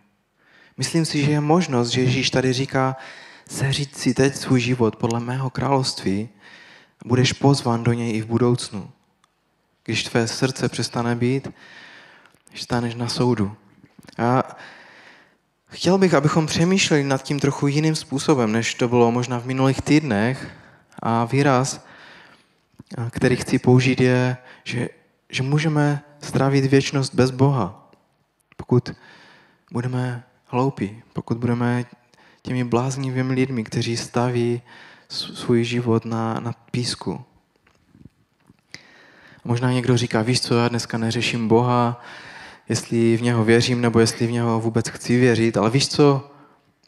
Myslím 0.77 1.05
si, 1.05 1.25
že 1.25 1.31
je 1.31 1.41
možnost, 1.41 1.89
že 1.89 2.01
Ježíš 2.01 2.31
tady 2.31 2.53
říká, 2.53 2.97
seřiď 3.49 3.95
si 3.95 4.15
teď 4.15 4.35
svůj 4.37 4.61
život 4.61 4.97
podle 4.97 5.21
mého 5.21 5.51
království 5.51 6.29
budeš 7.05 7.33
pozvan 7.33 7.85
do 7.85 7.93
něj 7.93 8.17
i 8.17 8.21
v 8.21 8.27
budoucnu. 8.27 8.91
Když 9.85 10.05
tvé 10.05 10.29
srdce 10.29 10.69
přestane 10.69 11.17
být, 11.17 11.49
staneš 12.55 12.95
na 12.95 13.09
soudu. 13.09 13.57
A 14.19 14.57
chtěl 15.71 15.99
bych, 15.99 16.15
abychom 16.15 16.47
přemýšleli 16.47 17.05
nad 17.05 17.23
tím 17.23 17.41
trochu 17.41 17.67
jiným 17.67 17.95
způsobem, 17.95 18.53
než 18.53 18.75
to 18.75 18.89
bylo 18.89 19.13
možná 19.13 19.39
v 19.39 19.47
minulých 19.47 19.83
týdnech. 19.83 20.51
A 21.03 21.25
výraz, 21.25 21.87
který 23.11 23.37
chci 23.37 23.59
použít, 23.59 24.01
je, 24.01 24.37
že, 24.65 24.89
že 25.31 25.43
můžeme 25.43 26.03
strávit 26.21 26.65
věčnost 26.65 27.15
bez 27.15 27.31
Boha, 27.31 27.91
pokud 28.57 28.91
budeme 29.73 30.25
hloupí, 30.47 31.03
pokud 31.13 31.39
budeme 31.39 31.85
těmi 32.43 32.65
bláznivými 32.65 33.35
lidmi, 33.35 33.65
kteří 33.65 33.97
staví 33.97 34.63
svůj 35.09 35.65
život 35.65 36.05
na, 36.05 36.41
na 36.41 36.53
písku. 36.71 37.25
Možná 39.45 39.73
někdo 39.73 39.97
říká, 39.97 40.23
víš 40.23 40.41
co, 40.41 40.55
já 40.55 40.69
dneska 40.69 40.99
neřeším 40.99 41.49
Boha, 41.49 42.05
jestli 42.71 43.17
v 43.17 43.23
něho 43.23 43.45
věřím, 43.45 43.81
nebo 43.81 44.01
jestli 44.01 44.27
v 44.27 44.33
něho 44.33 44.61
vůbec 44.61 44.89
chci 44.89 45.19
věřit, 45.19 45.57
ale 45.57 45.71
víš 45.71 45.89
co, 45.89 46.31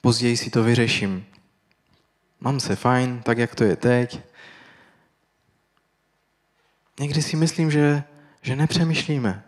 později 0.01 0.37
si 0.37 0.51
to 0.51 0.63
vyřeším. 0.63 1.27
Mám 2.41 2.61
se 2.61 2.77
fajn, 2.77 3.23
tak 3.23 3.39
jak 3.39 3.55
to 3.55 3.65
je 3.65 3.77
teď. 3.77 4.21
Někdy 7.01 7.23
si 7.23 7.37
myslím, 7.37 7.71
že, 7.71 8.03
že 8.43 8.57
nepřemýšlíme. 8.57 9.43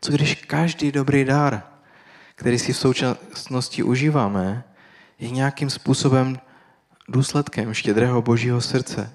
Co 0.00 0.12
když 0.12 0.34
každý 0.34 0.92
dobrý 0.92 1.24
dar, 1.24 1.62
který 2.34 2.58
si 2.58 2.72
v 2.72 2.76
současnosti 2.76 3.82
užíváme, 3.82 4.64
je 5.18 5.30
nějakým 5.30 5.70
způsobem 5.70 6.38
důsledkem 7.08 7.74
štědrého 7.74 8.22
božího 8.22 8.60
srdce. 8.60 9.14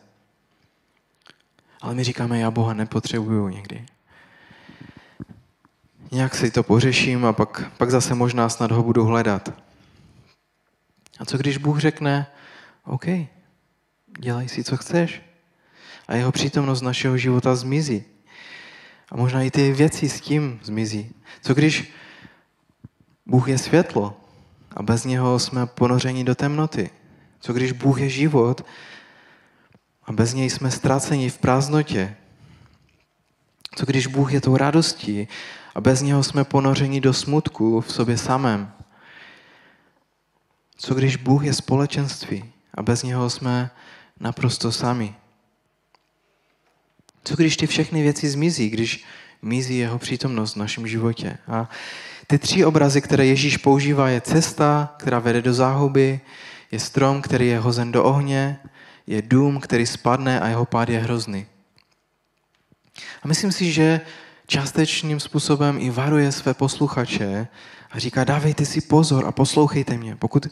Ale 1.82 1.96
my 1.96 2.04
říkáme, 2.04 2.40
já 2.40 2.52
Boha 2.52 2.74
nepotřebuju 2.74 3.48
někdy. 3.50 3.86
Nějak 6.12 6.36
si 6.36 6.52
to 6.52 6.64
pořeším 6.64 7.26
a 7.26 7.34
pak, 7.34 7.72
pak 7.78 7.92
zase 7.92 8.16
možná 8.16 8.50
snad 8.50 8.72
ho 8.72 8.84
budu 8.84 9.06
hledat. 9.06 9.54
A 11.20 11.26
co 11.26 11.38
když 11.38 11.58
Bůh 11.58 11.80
řekne, 11.80 12.28
OK, 12.86 13.06
dělej 14.20 14.50
si, 14.50 14.64
co 14.64 14.78
chceš. 14.78 15.22
A 16.08 16.16
jeho 16.16 16.32
přítomnost 16.32 16.82
našeho 16.82 17.18
života 17.18 17.56
zmizí. 17.56 18.04
A 19.12 19.18
možná 19.18 19.42
i 19.42 19.52
ty 19.52 19.72
věci 19.72 20.10
s 20.10 20.22
tím 20.22 20.60
zmizí. 20.64 21.12
Co 21.42 21.54
když 21.54 21.94
Bůh 23.26 23.48
je 23.48 23.58
světlo 23.58 24.18
a 24.72 24.84
bez 24.84 25.06
něho 25.06 25.40
jsme 25.40 25.66
ponořeni 25.66 26.24
do 26.24 26.36
temnoty? 26.36 26.90
Co 27.40 27.54
když 27.54 27.72
Bůh 27.72 28.02
je 28.02 28.10
život 28.10 28.66
a 30.04 30.12
bez 30.12 30.34
něj 30.34 30.50
jsme 30.50 30.72
ztraceni 30.72 31.30
v 31.30 31.38
prázdnotě? 31.38 32.16
Co 33.76 33.86
když 33.86 34.08
Bůh 34.08 34.34
je 34.34 34.42
tou 34.42 34.58
radostí 34.58 35.28
a 35.76 35.82
bez 35.82 36.02
něho 36.02 36.24
jsme 36.24 36.44
ponořeni 36.44 37.02
do 37.02 37.14
smutku 37.14 37.82
v 37.82 37.92
sobě 37.92 38.18
samém? 38.18 38.72
Co 40.78 40.94
když 40.94 41.16
Bůh 41.16 41.46
je 41.46 41.54
společenství 41.54 42.46
a 42.74 42.82
bez 42.82 43.04
něho 43.04 43.30
jsme 43.30 43.70
naprosto 44.20 44.72
sami? 44.72 45.16
Co 47.24 47.36
když 47.36 47.58
ty 47.58 47.68
všechny 47.68 48.02
věci 48.02 48.30
zmizí, 48.30 48.70
když 48.70 49.06
mizí 49.42 49.78
jeho 49.78 50.00
přítomnost 50.00 50.54
v 50.54 50.60
našem 50.60 50.88
životě? 50.88 51.38
A 51.48 51.70
ty 52.28 52.40
tři 52.40 52.66
obrazy, 52.66 53.02
které 53.02 53.26
Ježíš 53.26 53.58
používá, 53.58 54.10
je 54.10 54.22
cesta, 54.22 54.96
která 54.98 55.20
vede 55.20 55.42
do 55.42 55.54
záhuby, 55.54 56.22
je 56.72 56.80
strom, 56.80 57.22
který 57.22 57.48
je 57.48 57.60
hozen 57.60 57.92
do 57.92 58.04
ohně, 58.04 58.60
je 59.08 59.22
dům, 59.22 59.60
který 59.60 59.86
spadne 59.86 60.40
a 60.40 60.48
jeho 60.48 60.66
pád 60.66 60.90
je 60.90 61.00
hrozný. 61.00 61.46
A 63.24 63.28
myslím 63.28 63.52
si, 63.52 63.72
že 63.72 64.02
částečným 64.48 65.20
způsobem 65.20 65.78
i 65.80 65.90
varuje 65.90 66.32
své 66.32 66.54
posluchače 66.54 67.48
a 67.92 68.00
říká, 68.00 68.24
dávejte 68.24 68.66
si 68.66 68.82
pozor 68.82 69.26
a 69.26 69.32
poslouchejte 69.32 69.98
mě. 69.98 70.16
Pokud, 70.16 70.48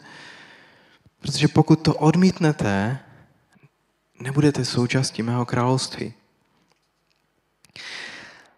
protože 1.20 1.48
pokud 1.48 1.76
to 1.82 1.94
odmítnete, 1.94 2.98
nebudete 4.20 4.64
součástí 4.64 5.22
mého 5.22 5.46
království. 5.46 6.14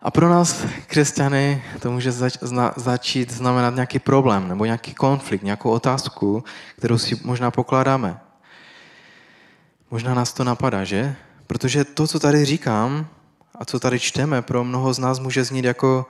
A 0.02 0.10
pro 0.10 0.28
nás, 0.28 0.64
křesťany, 0.86 1.64
to 1.80 1.90
může 1.90 2.12
zač- 2.12 2.38
zna- 2.40 2.72
začít 2.76 3.30
znamenat 3.30 3.74
nějaký 3.74 3.98
problém 3.98 4.48
nebo 4.48 4.64
nějaký 4.64 4.94
konflikt, 4.94 5.42
nějakou 5.42 5.70
otázku, 5.70 6.44
kterou 6.76 6.98
si 6.98 7.20
možná 7.24 7.50
pokládáme. 7.50 8.20
Možná 9.90 10.14
nás 10.14 10.32
to 10.32 10.44
napadá, 10.44 10.84
že? 10.84 11.16
Protože 11.46 11.84
to, 11.84 12.06
co 12.06 12.20
tady 12.20 12.44
říkám 12.44 13.08
a 13.54 13.64
co 13.64 13.80
tady 13.80 14.00
čteme, 14.00 14.42
pro 14.42 14.64
mnoho 14.64 14.94
z 14.94 14.98
nás 14.98 15.18
může 15.18 15.44
znít 15.44 15.64
jako 15.64 16.06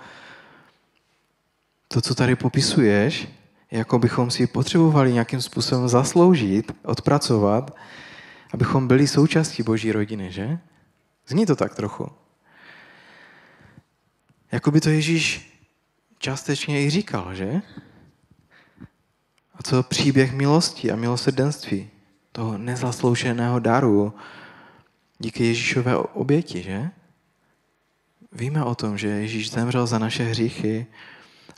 to, 1.89 2.01
co 2.01 2.15
tady 2.15 2.37
popisuješ, 2.37 3.29
jako 3.71 3.99
bychom 3.99 4.31
si 4.31 4.47
potřebovali 4.47 5.13
nějakým 5.13 5.43
způsobem 5.43 5.89
zasloužit, 5.89 6.73
odpracovat, 6.85 7.77
abychom 8.53 8.89
byli 8.89 9.07
součástí 9.07 9.63
Boží 9.63 9.93
rodiny, 9.93 10.33
že? 10.33 10.59
Zní 11.27 11.47
to 11.47 11.57
tak 11.57 11.75
trochu. 11.75 12.11
Jako 14.53 14.71
by 14.71 14.81
to 14.81 14.91
Ježíš 14.91 15.55
částečně 16.19 16.83
i 16.83 16.91
říkal, 16.91 17.35
že? 17.35 17.63
A 19.55 19.63
co 19.63 19.83
příběh 19.83 20.33
milosti 20.33 20.93
a 20.93 20.97
milosrdenství, 20.97 21.91
toho 22.33 22.59
nezaslouženého 22.59 23.59
daru 23.59 24.15
díky 25.19 25.47
Ježíšové 25.47 25.97
oběti, 25.97 26.63
že? 26.63 26.91
Víme 28.35 28.64
o 28.64 28.75
tom, 28.75 28.99
že 28.99 29.09
Ježíš 29.09 29.51
zemřel 29.51 29.87
za 29.87 29.99
naše 29.99 30.25
hříchy. 30.25 30.87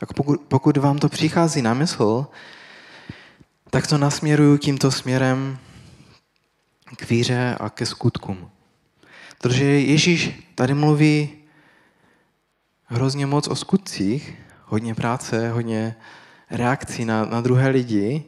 A 0.01 0.13
pokud, 0.13 0.41
pokud 0.41 0.77
vám 0.77 0.99
to 0.99 1.09
přichází 1.09 1.61
na 1.61 1.73
mysl, 1.73 2.27
tak 3.69 3.87
to 3.87 3.97
nasměruju 3.97 4.57
tímto 4.57 4.91
směrem 4.91 5.57
k 6.95 7.09
víře 7.09 7.55
a 7.59 7.69
ke 7.69 7.85
skutkům. 7.85 8.49
Protože 9.37 9.65
Ježíš 9.65 10.51
tady 10.55 10.73
mluví 10.73 11.29
hrozně 12.85 13.25
moc 13.25 13.47
o 13.47 13.55
skutcích, 13.55 14.35
hodně 14.65 14.95
práce, 14.95 15.51
hodně 15.51 15.95
reakcí 16.49 17.05
na, 17.05 17.25
na 17.25 17.41
druhé 17.41 17.69
lidi, 17.69 18.23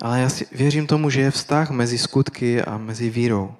ale 0.00 0.20
já 0.20 0.28
si 0.28 0.46
věřím 0.52 0.86
tomu, 0.86 1.10
že 1.10 1.20
je 1.20 1.30
vztah 1.30 1.70
mezi 1.70 1.98
skutky 1.98 2.62
a 2.62 2.78
mezi 2.78 3.10
vírou. 3.10 3.54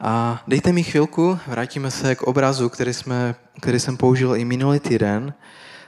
A 0.00 0.42
dejte 0.48 0.72
mi 0.72 0.82
chvilku, 0.82 1.38
vrátíme 1.46 1.90
se 1.90 2.14
k 2.14 2.22
obrazu, 2.22 2.68
který, 2.68 2.94
jsme, 2.94 3.34
který 3.60 3.80
jsem 3.80 3.96
použil 3.96 4.36
i 4.36 4.44
minulý 4.44 4.80
týden 4.80 5.34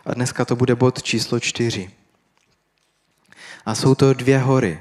a 0.07 0.15
dneska 0.15 0.45
to 0.45 0.57
bude 0.57 0.75
bod 0.75 1.03
číslo 1.03 1.41
čtyři. 1.41 1.91
A 3.67 3.75
jsou 3.75 3.95
to 3.95 4.13
dvě 4.13 4.39
hory. 4.39 4.81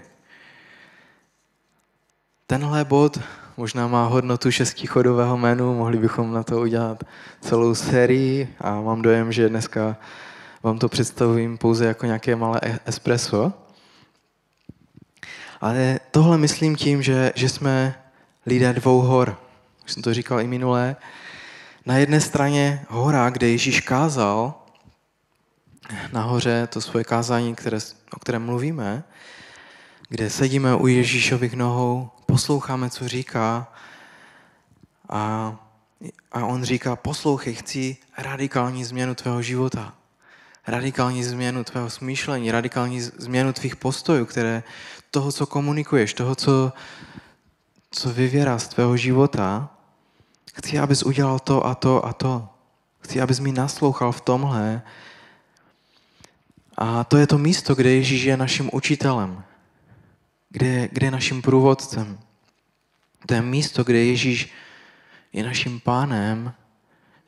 Tenhle 2.48 2.86
bod 2.86 3.20
možná 3.58 3.88
má 3.88 4.06
hodnotu 4.06 4.52
šestichodového 4.52 5.38
menu, 5.38 5.76
mohli 5.76 5.98
bychom 5.98 6.34
na 6.34 6.44
to 6.44 6.62
udělat 6.62 7.04
celou 7.42 7.76
sérii 7.76 8.56
a 8.60 8.82
mám 8.82 9.02
dojem, 9.02 9.32
že 9.32 9.50
dneska 9.50 9.98
vám 10.64 10.80
to 10.80 10.90
představím 10.90 11.58
pouze 11.58 11.86
jako 11.86 12.06
nějaké 12.06 12.36
malé 12.36 12.60
e- 12.64 12.80
espresso. 12.86 13.54
Ale 15.62 16.00
tohle 16.12 16.38
myslím 16.38 16.76
tím, 16.76 17.02
že, 17.02 17.32
že 17.36 17.50
jsme 17.50 18.01
lidé 18.46 18.74
dvou 18.74 19.02
hor. 19.02 19.40
Už 19.86 19.92
jsem 19.92 20.04
to 20.04 20.14
říkal 20.14 20.42
i 20.42 20.48
minulé. 20.48 20.96
Na 21.86 21.98
jedné 21.98 22.22
straně 22.22 22.86
hora, 22.90 23.30
kde 23.30 23.50
Ježíš 23.50 23.82
kázal, 23.82 24.54
nahoře 26.14 26.68
to 26.68 26.82
svoje 26.82 27.04
kázání, 27.04 27.56
které, 27.56 27.78
o 28.14 28.20
kterém 28.20 28.46
mluvíme, 28.46 29.04
kde 30.10 30.30
sedíme 30.30 30.76
u 30.76 30.88
Ježíšových 30.88 31.54
nohou, 31.54 32.10
posloucháme, 32.26 32.90
co 32.90 33.08
říká 33.08 33.74
a, 35.10 35.56
a 36.32 36.46
on 36.46 36.64
říká, 36.64 36.96
poslouchej, 36.96 37.56
chci 37.56 37.98
radikální 38.18 38.86
změnu 38.86 39.16
tvého 39.16 39.42
života, 39.42 39.94
radikální 40.68 41.24
změnu 41.24 41.64
tvého 41.64 41.90
smýšlení, 41.90 42.52
radikální 42.52 43.02
změnu 43.02 43.54
tvých 43.54 43.76
postojů, 43.76 44.26
které, 44.26 44.64
toho, 45.12 45.32
co 45.32 45.46
komunikuješ, 45.46 46.14
toho, 46.14 46.36
co, 46.36 46.74
co 47.92 48.10
vyvěrá 48.10 48.60
z 48.60 48.68
tvého 48.68 48.98
života. 48.98 49.70
Chci, 50.54 50.80
abys 50.80 51.04
udělal 51.04 51.40
to 51.40 51.66
a 51.66 51.76
to 51.76 52.06
a 52.06 52.14
to. 52.14 52.50
Chci, 53.00 53.22
abys 53.22 53.40
mi 53.40 53.52
naslouchal 53.52 54.12
v 54.12 54.22
tomhle. 54.22 54.82
A 56.78 57.04
to 57.04 57.18
je 57.18 57.28
to 57.28 57.38
místo, 57.38 57.76
kde 57.76 57.90
Ježíš 57.92 58.24
je 58.24 58.38
naším 58.38 58.70
učitelem 58.74 59.44
kde, 60.52 60.90
kde 60.92 61.08
je 61.08 61.12
naším 61.12 61.42
průvodcem. 61.42 62.20
To 63.26 63.34
je 63.34 63.42
místo, 63.42 63.84
kde 63.84 64.04
Ježíš 64.04 64.54
je 65.34 65.44
naším 65.44 65.80
pánem, 65.80 66.54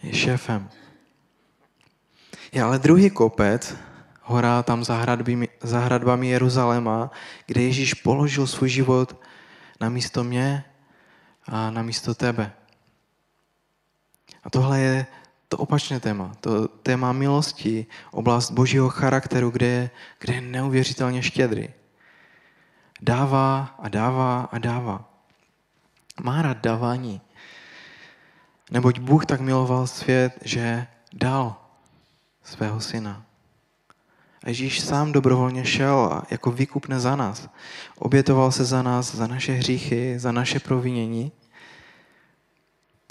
je 0.04 0.13
šéfem. 0.13 0.69
Je 2.52 2.62
ale 2.62 2.80
druhý 2.80 3.10
kopec, 3.10 3.76
hora 4.21 4.63
tam 4.63 4.84
za 4.84 4.97
hradbami, 4.97 5.49
za 5.62 5.80
hradbami 5.80 6.28
Jeruzaléma, 6.28 7.12
kde 7.45 7.62
Ježíš 7.62 7.93
položil 7.93 8.47
svůj 8.47 8.69
život 8.69 9.15
na 9.81 9.89
místo 9.89 10.23
mě 10.23 10.65
a 11.45 11.69
na 11.69 11.81
místo 11.81 12.15
tebe. 12.15 12.51
A 14.43 14.49
tohle 14.49 14.79
je 14.79 15.05
to 15.47 15.57
opačné 15.57 15.99
téma, 15.99 16.31
to 16.39 16.67
téma 16.67 17.12
milosti, 17.12 17.86
oblast 18.12 18.51
božího 18.51 18.89
charakteru, 18.89 19.49
kde 19.49 19.67
je, 19.67 19.89
kde 20.19 20.33
je 20.33 20.41
neuvěřitelně 20.41 21.23
štědrý 21.23 21.69
dává 23.03 23.75
a 23.79 23.89
dává 23.89 24.49
a 24.51 24.57
dává. 24.57 25.09
Má 26.23 26.41
rád 26.41 26.57
dávání. 26.57 27.21
Neboť 28.71 28.99
Bůh 28.99 29.25
tak 29.25 29.41
miloval 29.41 29.88
svět, 29.88 30.39
že 30.41 30.88
dal 31.13 31.55
svého 32.43 32.81
syna. 32.81 33.25
Ježíš 34.45 34.79
sám 34.79 35.12
dobrovolně 35.12 35.65
šel 35.65 36.21
jako 36.32 36.51
výkupne 36.51 36.99
za 36.99 37.15
nás. 37.15 37.49
Obětoval 37.95 38.51
se 38.51 38.65
za 38.65 38.82
nás, 38.82 39.15
za 39.15 39.27
naše 39.27 39.53
hříchy, 39.53 40.19
za 40.19 40.32
naše 40.32 40.60
provinění. 40.60 41.32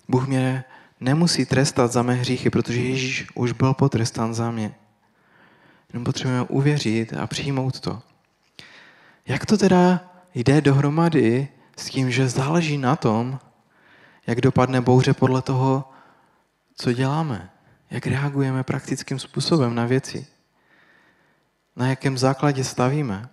Bůh 0.09 0.29
mě 0.29 0.64
nemusí 1.01 1.47
trestat 1.47 1.92
za 1.92 2.03
mé 2.03 2.14
hříchy, 2.14 2.51
protože 2.51 2.81
Ježíš 2.81 3.27
už 3.35 3.53
byl 3.53 3.75
potrestán 3.75 4.35
za 4.35 4.51
mě. 4.51 4.75
Jenom 5.92 6.05
potřebujeme 6.05 6.47
uvěřit 6.49 7.12
a 7.12 7.27
přijmout 7.27 7.81
to. 7.81 8.03
Jak 9.27 9.47
to 9.47 9.57
teda 9.59 10.01
jde 10.35 10.61
dohromady 10.61 11.49
s 11.77 11.85
tím, 11.85 12.11
že 12.11 12.29
záleží 12.29 12.79
na 12.79 12.97
tom, 12.97 13.38
jak 14.27 14.40
dopadne 14.40 14.81
bouře 14.81 15.14
podle 15.14 15.42
toho, 15.42 15.92
co 16.77 16.92
děláme, 16.92 17.51
jak 17.90 18.07
reagujeme 18.07 18.62
praktickým 18.62 19.18
způsobem 19.18 19.75
na 19.75 19.87
věci, 19.87 20.27
na 21.76 21.88
jakém 21.88 22.18
základě 22.18 22.64
stavíme. 22.64 23.28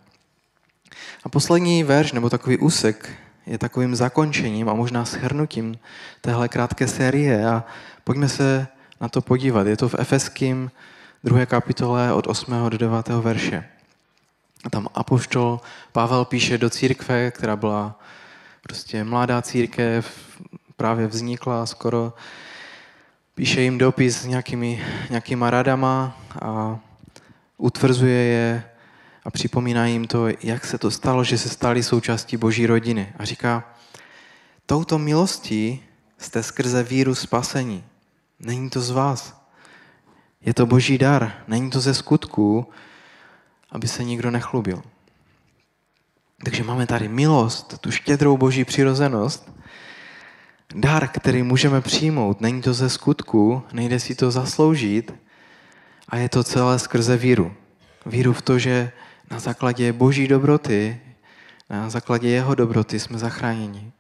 A 1.23 1.30
poslední 1.30 1.84
verš, 1.84 2.12
nebo 2.12 2.30
takový 2.30 2.58
úsek, 2.58 3.10
je 3.45 3.58
takovým 3.58 3.95
zakončením 3.95 4.69
a 4.69 4.73
možná 4.73 5.06
shrnutím 5.06 5.80
téhle 6.21 6.49
krátké 6.49 6.88
série 6.88 7.47
a 7.47 7.63
pojďme 8.04 8.30
se 8.30 8.67
na 9.02 9.10
to 9.10 9.21
podívat. 9.21 9.67
Je 9.67 9.78
to 9.78 9.89
v 9.89 9.95
Efeským 9.99 10.71
2. 11.23 11.45
kapitole 11.45 12.13
od 12.13 12.28
8. 12.28 12.69
do 12.69 12.78
9. 12.78 13.08
verše. 13.08 13.65
A 14.63 14.69
tam 14.69 14.88
apoštol 14.93 15.60
Pavel 15.91 16.25
píše 16.25 16.58
do 16.58 16.69
církve, 16.69 17.32
která 17.32 17.56
byla 17.56 17.99
prostě 18.62 19.04
mladá 19.04 19.41
církev, 19.41 20.19
právě 20.75 21.08
vznikla 21.08 21.65
skoro. 21.65 22.13
Píše 23.36 23.62
jim 23.62 23.78
dopis 23.78 24.21
s 24.21 24.25
nějakými, 24.25 24.86
nějakýma 25.10 25.49
radama 25.49 26.17
a 26.41 26.80
utvrzuje 27.60 28.24
je 28.24 28.63
a 29.24 29.32
připomíná 29.32 29.86
jim 29.86 30.08
to, 30.08 30.28
jak 30.43 30.65
se 30.65 30.78
to 30.78 30.91
stalo, 30.91 31.24
že 31.24 31.38
se 31.38 31.50
stali 31.50 31.84
součástí 31.84 32.38
boží 32.38 32.65
rodiny. 32.65 33.13
A 33.17 33.26
říká, 33.26 33.74
touto 34.65 34.98
milostí 34.98 35.84
jste 36.17 36.43
skrze 36.43 36.84
víru 36.84 37.15
spasení. 37.15 37.84
Není 38.39 38.69
to 38.69 38.82
z 38.82 38.89
vás. 38.89 39.41
Je 40.41 40.54
to 40.54 40.65
boží 40.65 40.98
dar. 40.98 41.34
Není 41.48 41.69
to 41.69 41.80
ze 41.80 41.93
skutků, 41.93 42.67
aby 43.71 43.88
se 43.88 44.04
nikdo 44.04 44.31
nechlubil. 44.31 44.81
Takže 46.44 46.63
máme 46.63 46.88
tady 46.88 47.08
milost, 47.08 47.77
tu 47.77 47.92
štědrou 47.92 48.38
boží 48.38 48.65
přirozenost, 48.65 49.52
dar, 50.75 51.08
který 51.08 51.44
můžeme 51.44 51.81
přijmout. 51.81 52.42
Není 52.42 52.62
to 52.62 52.73
ze 52.73 52.90
skutku, 52.90 53.63
nejde 53.73 54.00
si 54.00 54.15
to 54.15 54.31
zasloužit 54.31 55.13
a 56.10 56.18
je 56.18 56.30
to 56.30 56.44
celé 56.44 56.80
skrze 56.80 57.18
víru. 57.18 57.56
Víru 58.06 58.34
v 58.34 58.42
to, 58.42 58.60
že 58.60 58.92
na 59.32 59.40
základě 59.40 59.94
boží 59.94 60.28
dobroty, 60.28 61.00
na 61.70 61.90
základě 61.90 62.30
jeho 62.30 62.56
dobroty 62.56 63.00
jsme 63.00 63.18
zachráněni. 63.18 63.92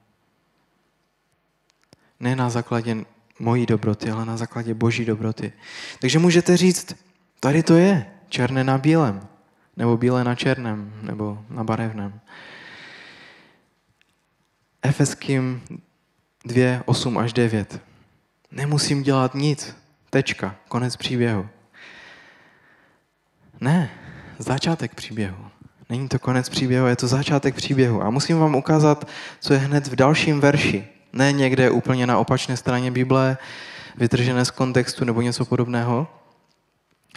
Ne 2.19 2.35
na 2.35 2.49
základě 2.49 2.97
mojí 3.39 3.65
dobroty, 3.65 4.11
ale 4.11 4.25
na 4.25 4.37
základě 4.37 4.73
boží 4.73 5.05
dobroty. 5.05 5.53
Takže 5.99 6.19
můžete 6.19 6.57
říct, 6.57 6.95
tady 7.39 7.63
to 7.63 7.75
je, 7.75 8.05
černé 8.29 8.63
na 8.63 8.77
bílém 8.77 9.27
nebo 9.79 9.97
bílé 9.97 10.23
na 10.23 10.35
černém, 10.35 10.93
nebo 11.01 11.45
na 11.49 11.63
barevném. 11.63 12.19
Efeským 14.81 15.61
2, 16.45 16.83
8 16.85 17.17
až 17.17 17.33
9. 17.33 17.81
Nemusím 18.51 19.03
dělat 19.03 19.35
nic. 19.35 19.75
Tečka. 20.09 20.55
Konec 20.67 20.95
příběhu. 20.95 21.49
Ne, 23.61 23.89
začátek 24.37 24.95
příběhu. 24.95 25.45
Není 25.89 26.09
to 26.09 26.19
konec 26.19 26.49
příběhu, 26.49 26.87
je 26.87 26.95
to 26.95 27.07
začátek 27.07 27.55
příběhu. 27.55 28.03
A 28.03 28.09
musím 28.09 28.39
vám 28.39 28.55
ukázat, 28.55 29.07
co 29.39 29.53
je 29.53 29.59
hned 29.59 29.87
v 29.87 29.95
dalším 29.95 30.39
verši. 30.39 30.87
Ne 31.13 31.31
někde 31.31 31.71
úplně 31.71 32.07
na 32.07 32.17
opačné 32.19 32.57
straně 32.57 32.91
Bible, 32.91 33.37
vytržené 33.97 34.45
z 34.45 34.51
kontextu 34.51 35.05
nebo 35.05 35.21
něco 35.21 35.45
podobného. 35.45 36.07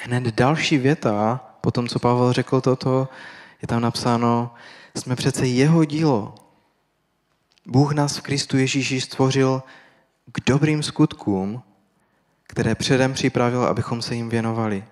Hned 0.02 0.34
další 0.34 0.78
věta, 0.78 1.40
po 1.60 1.70
tom, 1.70 1.88
co 1.88 1.98
Pavel 1.98 2.32
řekl 2.32 2.60
toto, 2.60 3.08
je 3.62 3.68
tam 3.68 3.82
napsáno, 3.82 4.54
jsme 4.96 5.16
přece 5.16 5.46
jeho 5.46 5.84
dílo. 5.84 6.34
Bůh 7.66 7.92
nás 7.92 8.16
v 8.16 8.20
Kristu 8.20 8.58
Ježíši 8.58 9.00
stvořil 9.00 9.62
k 10.32 10.40
dobrým 10.46 10.82
skutkům, 10.82 11.62
které 12.46 12.74
předem 12.74 13.12
připravil, 13.12 13.64
abychom 13.64 14.02
se 14.02 14.14
jim 14.14 14.28
věnovali. 14.28 14.84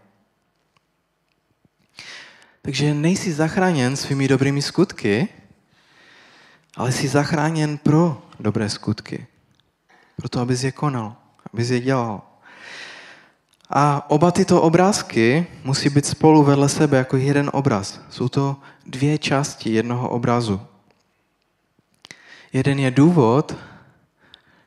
Takže 2.63 2.95
nejsi 2.95 3.33
zachráněn 3.33 3.97
svými 3.97 4.29
dobrými 4.29 4.63
skutky, 4.63 5.29
ale 6.77 6.93
jsi 6.93 7.09
zachráněn 7.09 7.79
pro 7.79 8.23
dobré 8.41 8.69
skutky. 8.69 9.27
Proto, 10.17 10.41
abys 10.41 10.65
je 10.65 10.73
konal, 10.73 11.17
abys 11.53 11.71
je 11.71 11.81
dělal. 11.81 12.23
A 13.71 14.11
oba 14.11 14.31
tyto 14.31 14.63
obrázky 14.63 15.47
musí 15.65 15.89
být 15.89 16.07
spolu 16.07 16.45
vedle 16.45 16.69
sebe 16.69 16.97
jako 16.99 17.17
jeden 17.17 17.51
obraz. 17.53 18.01
Jsou 18.11 18.29
to 18.29 18.57
dvě 18.87 19.19
části 19.19 19.71
jednoho 19.71 20.09
obrazu. 20.09 20.61
Jeden 22.53 22.79
je 22.79 22.91
důvod 22.91 23.57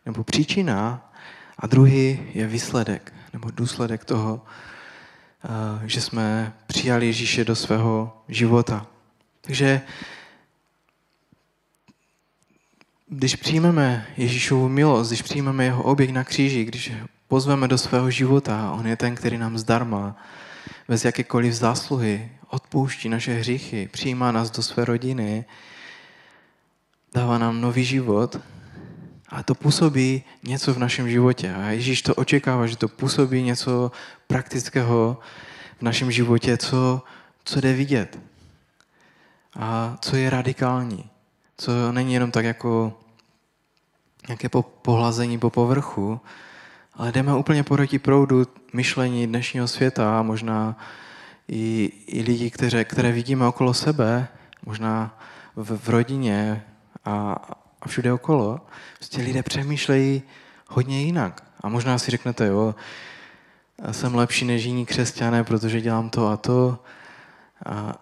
nebo 0.06 0.24
příčina 0.24 1.12
a 1.60 1.68
druhý 1.68 2.20
je 2.34 2.48
výsledek 2.48 3.14
nebo 3.34 3.52
důsledek 3.52 4.06
toho, 4.06 4.41
že 5.86 6.02
jsme 6.02 6.54
přijali 6.68 7.06
Ježíše 7.06 7.46
do 7.46 7.56
svého 7.56 8.24
života. 8.28 8.88
Takže 9.41 9.82
když 13.08 13.36
přijmeme 13.36 14.08
Ježíšovu 14.18 14.70
milost, 14.70 15.10
když 15.10 15.22
přijmeme 15.22 15.66
jeho 15.66 15.84
oběť 15.84 16.12
na 16.12 16.24
kříži, 16.24 16.66
když 16.66 16.91
pozveme 17.28 17.68
do 17.68 17.78
svého 17.78 18.12
života, 18.12 18.72
on 18.72 18.88
je 18.88 18.96
ten, 18.96 19.16
který 19.16 19.38
nám 19.38 19.58
zdarma, 19.58 20.16
bez 20.88 21.06
jakékoliv 21.06 21.54
zásluhy, 21.54 22.32
odpouští 22.50 23.10
naše 23.10 23.34
hříchy, 23.34 23.89
přijímá 23.91 24.32
nás 24.32 24.52
do 24.52 24.64
své 24.64 24.86
rodiny, 24.86 25.46
dává 27.14 27.38
nám 27.38 27.62
nový 27.62 27.86
život 27.86 28.38
a 29.34 29.44
to 29.44 29.56
působí 29.56 30.24
něco 30.44 30.74
v 30.74 30.78
našem 30.78 31.10
životě. 31.10 31.54
A 31.54 31.70
Ježíš 31.70 32.02
to 32.02 32.16
očekává, 32.16 32.68
že 32.68 32.78
to 32.78 32.88
působí 32.88 33.44
něco 33.44 33.92
praktického 34.28 35.18
v 35.80 35.82
našem 35.82 36.12
životě, 36.12 36.58
co, 36.58 37.04
co 37.44 37.62
jde 37.62 37.74
vidět. 37.74 38.20
A 39.56 39.98
co 40.02 40.16
je 40.16 40.30
radikální. 40.30 41.10
Co 41.58 41.92
není 41.92 42.14
jenom 42.14 42.32
tak 42.32 42.46
jako 42.46 43.00
nějaké 44.28 44.50
pohlazení 44.82 45.40
po 45.40 45.50
povrchu, 45.50 46.20
ale 46.94 47.12
jdeme 47.12 47.36
úplně 47.36 47.64
proti 47.64 48.00
proudu 48.00 48.48
myšlení 48.74 49.28
dnešního 49.28 49.68
světa 49.68 50.20
a 50.20 50.24
možná 50.24 50.78
i, 51.48 51.92
i 52.08 52.22
lidí, 52.22 52.52
které, 52.52 52.86
které 52.86 53.12
vidíme 53.12 53.48
okolo 53.48 53.74
sebe, 53.74 54.28
možná 54.66 55.20
v, 55.56 55.78
v 55.78 55.90
rodině 55.90 56.64
a, 57.06 57.36
a 57.84 57.88
všude 57.88 58.14
okolo. 58.14 58.62
Prostě 58.98 59.22
lidé 59.22 59.44
přemýšlejí 59.44 60.24
hodně 60.68 61.02
jinak. 61.02 61.44
A 61.62 61.70
možná 61.70 61.98
si 61.98 62.12
řeknete, 62.12 62.46
jo, 62.46 62.76
jsem 63.92 64.16
lepší 64.16 64.46
než 64.46 64.64
jiní 64.64 64.86
křesťané, 64.86 65.44
protože 65.44 65.82
dělám 65.82 66.10
to 66.10 66.28
a 66.28 66.38
to. 66.38 66.80
A 67.66 67.94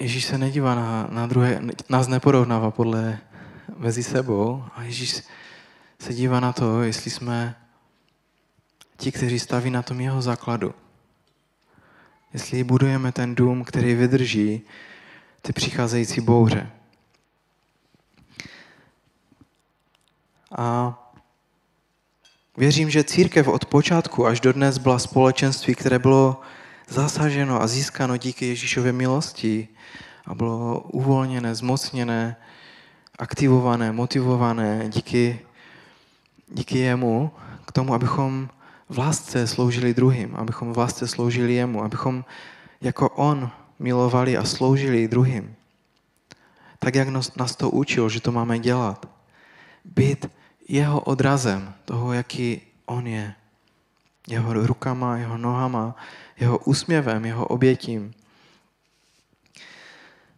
Ježíš 0.00 0.24
se 0.24 0.38
nedívá 0.38 0.74
na, 0.74 1.08
na 1.10 1.26
druhé, 1.26 1.60
nás 1.88 2.08
neporovnává 2.08 2.70
podle 2.70 3.18
mezi 3.76 4.02
sebou 4.02 4.64
a 4.74 4.82
Ježíš 4.82 5.22
se 5.98 6.14
dívá 6.14 6.40
na 6.40 6.52
to, 6.52 6.82
jestli 6.82 7.10
jsme 7.10 7.54
ti, 8.96 9.12
kteří 9.12 9.38
staví 9.38 9.70
na 9.70 9.82
tom 9.82 10.00
jeho 10.00 10.22
základu. 10.22 10.74
Jestli 12.32 12.64
budujeme 12.64 13.12
ten 13.12 13.34
dům, 13.34 13.64
který 13.64 13.94
vydrží 13.94 14.62
ty 15.42 15.52
přicházející 15.52 16.20
bouře. 16.20 16.70
A 20.56 20.94
věřím, 22.56 22.90
že 22.90 23.04
církev 23.04 23.48
od 23.48 23.64
počátku 23.64 24.26
až 24.26 24.40
do 24.40 24.52
dnes 24.52 24.78
byla 24.78 24.98
společenství, 24.98 25.74
které 25.74 25.98
bylo 25.98 26.40
zasaženo 26.88 27.62
a 27.62 27.66
získáno 27.66 28.16
díky 28.16 28.46
Ježíšově 28.46 28.92
milosti 28.92 29.68
a 30.26 30.34
bylo 30.34 30.80
uvolněné, 30.80 31.54
zmocněné, 31.54 32.36
aktivované, 33.18 33.92
motivované 33.92 34.88
díky, 34.88 35.40
díky 36.48 36.78
jemu 36.78 37.30
k 37.66 37.72
tomu, 37.72 37.94
abychom 37.94 38.48
v 38.88 38.98
lásce 38.98 39.46
sloužili 39.46 39.94
druhým, 39.94 40.36
abychom 40.36 40.72
v 40.72 40.78
lásce 40.78 41.08
sloužili 41.08 41.54
jemu, 41.54 41.84
abychom 41.84 42.24
jako 42.80 43.08
on 43.08 43.50
milovali 43.78 44.36
a 44.36 44.44
sloužili 44.44 45.08
druhým. 45.08 45.54
Tak, 46.78 46.94
jak 46.94 47.08
nás 47.36 47.56
to 47.56 47.70
učil, 47.70 48.08
že 48.08 48.20
to 48.20 48.32
máme 48.32 48.58
dělat. 48.58 49.08
Být 49.84 50.26
jeho 50.68 51.00
odrazem 51.00 51.74
toho, 51.84 52.12
jaký 52.12 52.60
on 52.86 53.06
je. 53.06 53.34
Jeho 54.28 54.52
rukama, 54.52 55.16
jeho 55.16 55.38
nohama, 55.38 55.96
jeho 56.40 56.58
úsměvem, 56.58 57.24
jeho 57.24 57.46
obětím. 57.46 58.14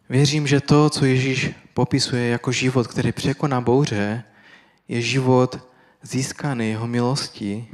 Věřím, 0.09 0.47
že 0.47 0.61
to, 0.61 0.89
co 0.89 1.05
Ježíš 1.05 1.49
popisuje 1.73 2.27
jako 2.27 2.51
život, 2.51 2.87
který 2.87 3.11
překoná 3.11 3.61
bouře, 3.61 4.23
je 4.87 5.01
život 5.01 5.67
získaný 6.01 6.69
jeho 6.69 6.87
milostí 6.87 7.67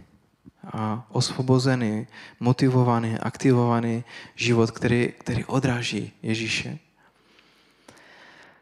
a 0.74 1.08
osvobozený, 1.10 2.08
motivovaný, 2.40 3.18
aktivovaný 3.18 4.04
život, 4.36 4.72
který, 4.72 5.14
který 5.18 5.46
odráží 5.46 6.12
Ježíše. 6.22 6.80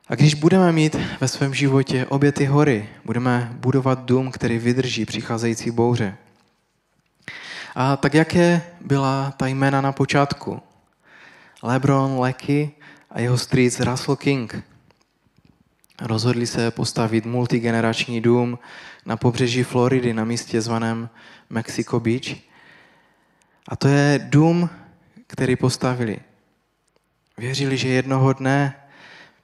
A 0.07 0.15
když 0.15 0.33
budeme 0.33 0.71
mít 0.71 0.95
ve 1.21 1.27
svém 1.27 1.53
životě 1.53 2.05
obě 2.05 2.31
ty 2.31 2.45
hory, 2.45 2.89
budeme 3.05 3.51
budovat 3.53 4.05
dům, 4.05 4.31
který 4.31 4.57
vydrží 4.57 5.05
přicházející 5.05 5.71
bouře. 5.71 6.17
A 7.75 7.97
tak 7.97 8.13
jaké 8.13 8.61
byla 8.81 9.33
ta 9.37 9.47
jména 9.47 9.81
na 9.81 9.91
počátku? 9.91 10.61
Lebron 11.63 12.19
Lecky 12.19 12.71
a 13.09 13.19
jeho 13.19 13.37
strýc 13.37 13.79
Russell 13.79 14.15
King 14.15 14.63
rozhodli 16.01 16.47
se 16.47 16.71
postavit 16.71 17.25
multigenerační 17.25 18.21
dům 18.21 18.59
na 19.05 19.17
pobřeží 19.17 19.63
Floridy 19.63 20.13
na 20.13 20.23
místě 20.23 20.61
zvaném 20.61 21.09
Mexico 21.49 21.99
Beach. 21.99 22.37
A 23.67 23.75
to 23.75 23.87
je 23.87 24.19
dům, 24.23 24.69
který 25.27 25.55
postavili. 25.55 26.19
Věřili, 27.37 27.77
že 27.77 27.87
jednoho 27.87 28.33
dne 28.33 28.84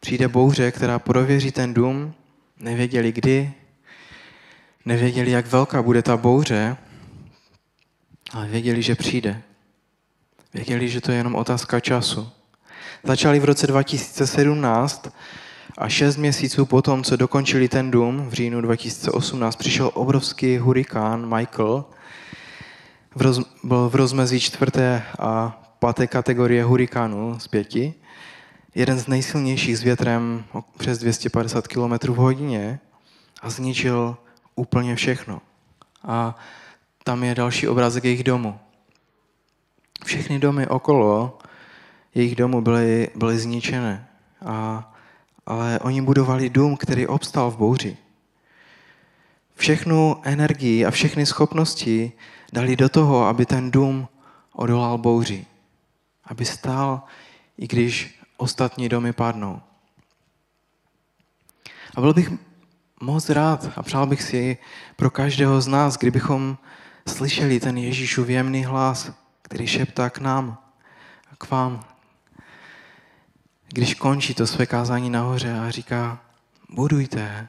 přijde 0.02 0.28
bouře, 0.28 0.72
která 0.72 1.00
prověří 1.00 1.52
ten 1.52 1.74
dům, 1.74 2.14
nevěděli 2.60 3.12
kdy, 3.12 3.54
nevěděli, 4.86 5.32
jak 5.32 5.48
velká 5.48 5.82
bude 5.82 6.02
ta 6.02 6.18
bouře, 6.18 6.78
ale 8.34 8.48
věděli, 8.48 8.82
že 8.82 8.96
přijde. 8.96 9.42
Věděli, 10.54 10.90
že 10.90 11.02
to 11.02 11.12
je 11.12 11.18
jenom 11.18 11.36
otázka 11.36 11.80
času. 11.80 12.30
Začali 13.04 13.40
v 13.40 13.46
roce 13.46 13.68
2017 13.68 15.08
a 15.78 15.90
šest 15.90 16.18
měsíců 16.18 16.66
potom, 16.66 17.04
co 17.04 17.16
dokončili 17.16 17.68
ten 17.68 17.92
dům, 17.92 18.30
v 18.30 18.34
říjnu 18.34 18.62
2018, 18.62 19.56
přišel 19.56 19.92
obrovský 19.94 20.58
hurikán 20.58 21.38
Michael. 21.38 21.86
Byl 23.64 23.90
v 23.90 23.96
rozmezí 23.96 24.40
čtvrté 24.40 25.04
a 25.20 25.62
páté 25.80 26.08
kategorie 26.08 26.64
hurikánu 26.64 27.40
z 27.40 27.48
pěti. 27.48 27.94
Jeden 28.76 29.00
z 29.00 29.08
nejsilnějších 29.08 29.78
s 29.78 29.84
větrem 29.84 30.44
přes 30.78 31.00
250 31.00 31.68
km 31.68 32.12
v 32.14 32.16
hodině 32.16 32.80
a 33.42 33.50
zničil 33.50 34.18
úplně 34.56 34.96
všechno. 34.96 35.42
A 36.04 36.36
tam 37.04 37.24
je 37.24 37.36
další 37.36 37.68
obrázek 37.68 38.04
jejich 38.04 38.24
domu. 38.24 38.60
Všechny 40.06 40.40
domy 40.40 40.68
okolo 40.68 41.40
jejich 42.16 42.36
domu 42.36 42.62
byly, 42.62 43.10
byly 43.16 43.40
zničené. 43.40 44.08
A 44.46 44.88
ale 45.46 45.80
oni 45.80 46.02
budovali 46.02 46.50
dům, 46.50 46.78
který 46.78 47.08
obstal 47.08 47.52
v 47.52 47.58
bouři. 47.58 47.98
Všechnu 49.56 50.22
energii 50.24 50.86
a 50.86 50.92
všechny 50.92 51.26
schopnosti 51.26 52.12
dali 52.54 52.76
do 52.76 52.90
toho, 52.90 53.26
aby 53.26 53.46
ten 53.46 53.72
dům 53.72 54.08
odolal 54.54 54.98
bouři. 54.98 55.46
Aby 56.26 56.46
stál, 56.46 57.02
i 57.58 57.68
když 57.68 58.21
ostatní 58.42 58.90
domy 58.90 59.14
padnou. 59.14 59.62
A 61.96 62.02
byl 62.02 62.14
bych 62.14 62.30
moc 63.02 63.30
rád 63.30 63.70
a 63.76 63.84
přál 63.84 64.08
bych 64.08 64.22
si 64.22 64.58
pro 64.96 65.10
každého 65.10 65.62
z 65.62 65.68
nás, 65.68 65.98
kdybychom 65.98 66.58
slyšeli 67.08 67.60
ten 67.60 67.78
Ježíšův 67.78 68.30
jemný 68.30 68.66
hlas, 68.66 69.12
který 69.42 69.68
šeptá 69.68 70.10
k 70.10 70.18
nám 70.18 70.58
a 71.32 71.36
k 71.36 71.50
vám, 71.50 71.86
když 73.68 73.94
končí 73.94 74.34
to 74.34 74.48
své 74.48 74.66
kázání 74.66 75.10
nahoře 75.10 75.60
a 75.60 75.70
říká, 75.70 76.20
budujte 76.70 77.48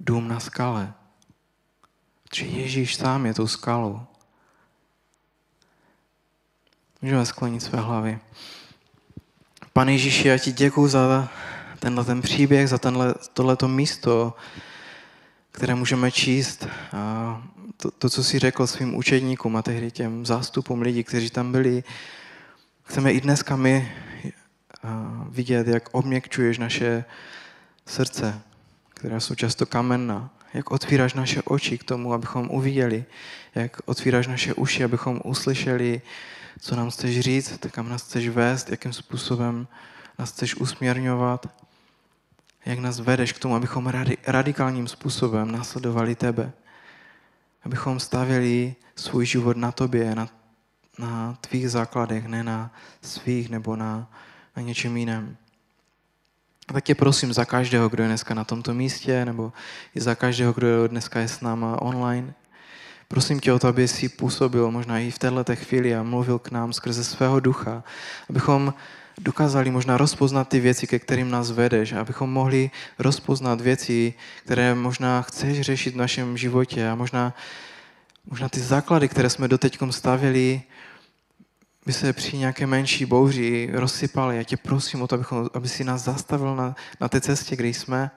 dům 0.00 0.28
na 0.28 0.40
skale. 0.40 0.94
Že 2.34 2.46
Ježíš 2.46 2.96
sám 2.96 3.26
je 3.26 3.34
tou 3.34 3.46
skalou. 3.46 4.00
Můžeme 7.02 7.26
sklonit 7.26 7.62
své 7.62 7.80
hlavy. 7.80 8.18
Pane 9.76 9.92
Ježíši, 9.92 10.28
já 10.28 10.38
ti 10.38 10.52
děkuji 10.52 10.88
za 10.88 11.28
tenhle 11.78 12.04
ten 12.04 12.22
příběh, 12.22 12.68
za 12.68 12.78
tenhle, 12.78 13.14
tohleto 13.32 13.68
místo, 13.68 14.34
které 15.52 15.74
můžeme 15.74 16.10
číst. 16.10 16.68
A 16.92 17.42
to, 17.76 17.90
to, 17.90 18.10
co 18.10 18.24
jsi 18.24 18.38
řekl 18.38 18.66
svým 18.66 18.94
učedníkům 18.94 19.56
a 19.56 19.62
tehdy 19.62 19.90
těm 19.90 20.26
zástupům 20.26 20.82
lidí, 20.82 21.04
kteří 21.04 21.30
tam 21.30 21.52
byli, 21.52 21.84
chceme 22.84 23.12
i 23.12 23.20
dneska 23.20 23.56
my 23.56 23.92
vidět, 25.28 25.66
jak 25.66 25.88
obměkčuješ 25.92 26.58
naše 26.58 27.04
srdce, 27.86 28.40
která 28.88 29.20
jsou 29.20 29.34
často 29.34 29.66
kamenná, 29.66 30.30
jak 30.54 30.70
otvíráš 30.70 31.14
naše 31.14 31.42
oči 31.42 31.78
k 31.78 31.84
tomu, 31.84 32.12
abychom 32.12 32.50
uviděli, 32.50 33.04
jak 33.54 33.80
otvíráš 33.84 34.26
naše 34.26 34.54
uši, 34.54 34.84
abychom 34.84 35.20
uslyšeli, 35.24 36.02
co 36.60 36.76
nám 36.76 36.90
chceš 36.90 37.20
říct, 37.20 37.58
kam 37.70 37.88
nás 37.88 38.02
chceš 38.02 38.28
vést, 38.28 38.70
jakým 38.70 38.92
způsobem 38.92 39.68
nás 40.18 40.32
chceš 40.32 40.54
usměrňovat, 40.54 41.46
jak 42.66 42.78
nás 42.78 43.00
vedeš 43.00 43.32
k 43.32 43.38
tomu, 43.38 43.54
abychom 43.54 43.92
radikálním 44.26 44.88
způsobem 44.88 45.52
následovali 45.52 46.14
tebe. 46.14 46.52
Abychom 47.64 48.00
stavěli 48.00 48.74
svůj 48.96 49.26
život 49.26 49.56
na 49.56 49.72
tobě, 49.72 50.14
na, 50.14 50.28
na 50.98 51.38
tvých 51.40 51.70
základech, 51.70 52.26
ne 52.26 52.44
na 52.44 52.74
svých 53.02 53.50
nebo 53.50 53.76
na, 53.76 54.10
na 54.56 54.62
něčem 54.62 54.96
jiném. 54.96 55.36
Tak 56.72 56.84
tě 56.84 56.94
prosím 56.94 57.32
za 57.32 57.44
každého, 57.44 57.88
kdo 57.88 58.02
je 58.02 58.08
dneska 58.08 58.34
na 58.34 58.44
tomto 58.44 58.74
místě, 58.74 59.24
nebo 59.24 59.52
i 59.94 60.00
za 60.00 60.14
každého, 60.14 60.52
kdo 60.52 60.88
dneska 60.88 61.20
je 61.20 61.28
s 61.28 61.40
náma 61.40 61.82
online. 61.82 62.34
Prosím 63.08 63.40
tě 63.40 63.52
o 63.52 63.58
to, 63.58 63.68
aby 63.68 63.88
si 63.88 64.08
působil 64.08 64.70
možná 64.70 64.98
i 64.98 65.10
v 65.10 65.18
této 65.18 65.56
chvíli 65.56 65.96
a 65.96 66.02
mluvil 66.02 66.38
k 66.38 66.50
nám 66.50 66.72
skrze 66.72 67.04
svého 67.04 67.40
ducha, 67.40 67.84
abychom 68.30 68.74
dokázali 69.18 69.70
možná 69.70 69.96
rozpoznat 69.96 70.48
ty 70.48 70.60
věci, 70.60 70.86
ke 70.86 70.98
kterým 70.98 71.30
nás 71.30 71.50
vedeš, 71.50 71.92
abychom 71.92 72.32
mohli 72.32 72.70
rozpoznat 72.98 73.60
věci, 73.60 74.14
které 74.44 74.74
možná 74.74 75.22
chceš 75.22 75.60
řešit 75.60 75.94
v 75.94 75.96
našem 75.96 76.36
životě 76.36 76.88
a 76.88 76.94
možná, 76.94 77.34
možná 78.30 78.48
ty 78.48 78.60
základy, 78.60 79.08
které 79.08 79.30
jsme 79.30 79.48
doteď 79.48 79.78
stavěli, 79.90 80.62
by 81.86 81.92
se 81.92 82.12
při 82.12 82.38
nějaké 82.38 82.66
menší 82.66 83.04
bouři 83.04 83.68
rozsypaly. 83.72 84.36
Já 84.36 84.42
tě 84.42 84.56
prosím 84.56 85.02
o 85.02 85.06
to, 85.06 85.14
abychom, 85.14 85.50
aby 85.54 85.68
si 85.68 85.84
nás 85.84 86.04
zastavil 86.04 86.56
na, 86.56 86.76
na 87.00 87.08
té 87.08 87.20
cestě, 87.20 87.56
kde 87.56 87.68
jsme, 87.68 88.10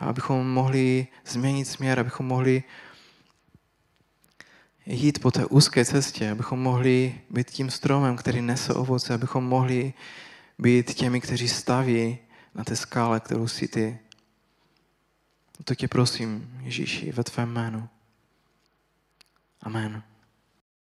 a 0.00 0.04
abychom 0.04 0.50
mohli 0.50 1.06
změnit 1.26 1.64
směr, 1.64 2.00
abychom 2.00 2.26
mohli 2.26 2.62
jít 4.86 5.18
po 5.18 5.30
té 5.30 5.46
úzké 5.46 5.84
cestě, 5.84 6.30
abychom 6.30 6.60
mohli 6.60 7.20
být 7.30 7.50
tím 7.50 7.70
stromem, 7.70 8.16
který 8.16 8.42
nese 8.42 8.74
ovoce, 8.74 9.14
abychom 9.14 9.44
mohli 9.44 9.92
být 10.58 10.94
těmi, 10.94 11.20
kteří 11.20 11.48
staví 11.48 12.18
na 12.54 12.64
té 12.64 12.76
skále, 12.76 13.20
kterou 13.20 13.48
jsi 13.48 13.68
ty. 13.68 13.98
To 15.64 15.74
tě 15.74 15.88
prosím, 15.88 16.60
Ježíši, 16.62 17.12
ve 17.12 17.24
tvém 17.24 17.48
jménu. 17.48 17.88
Amen. 19.62 20.07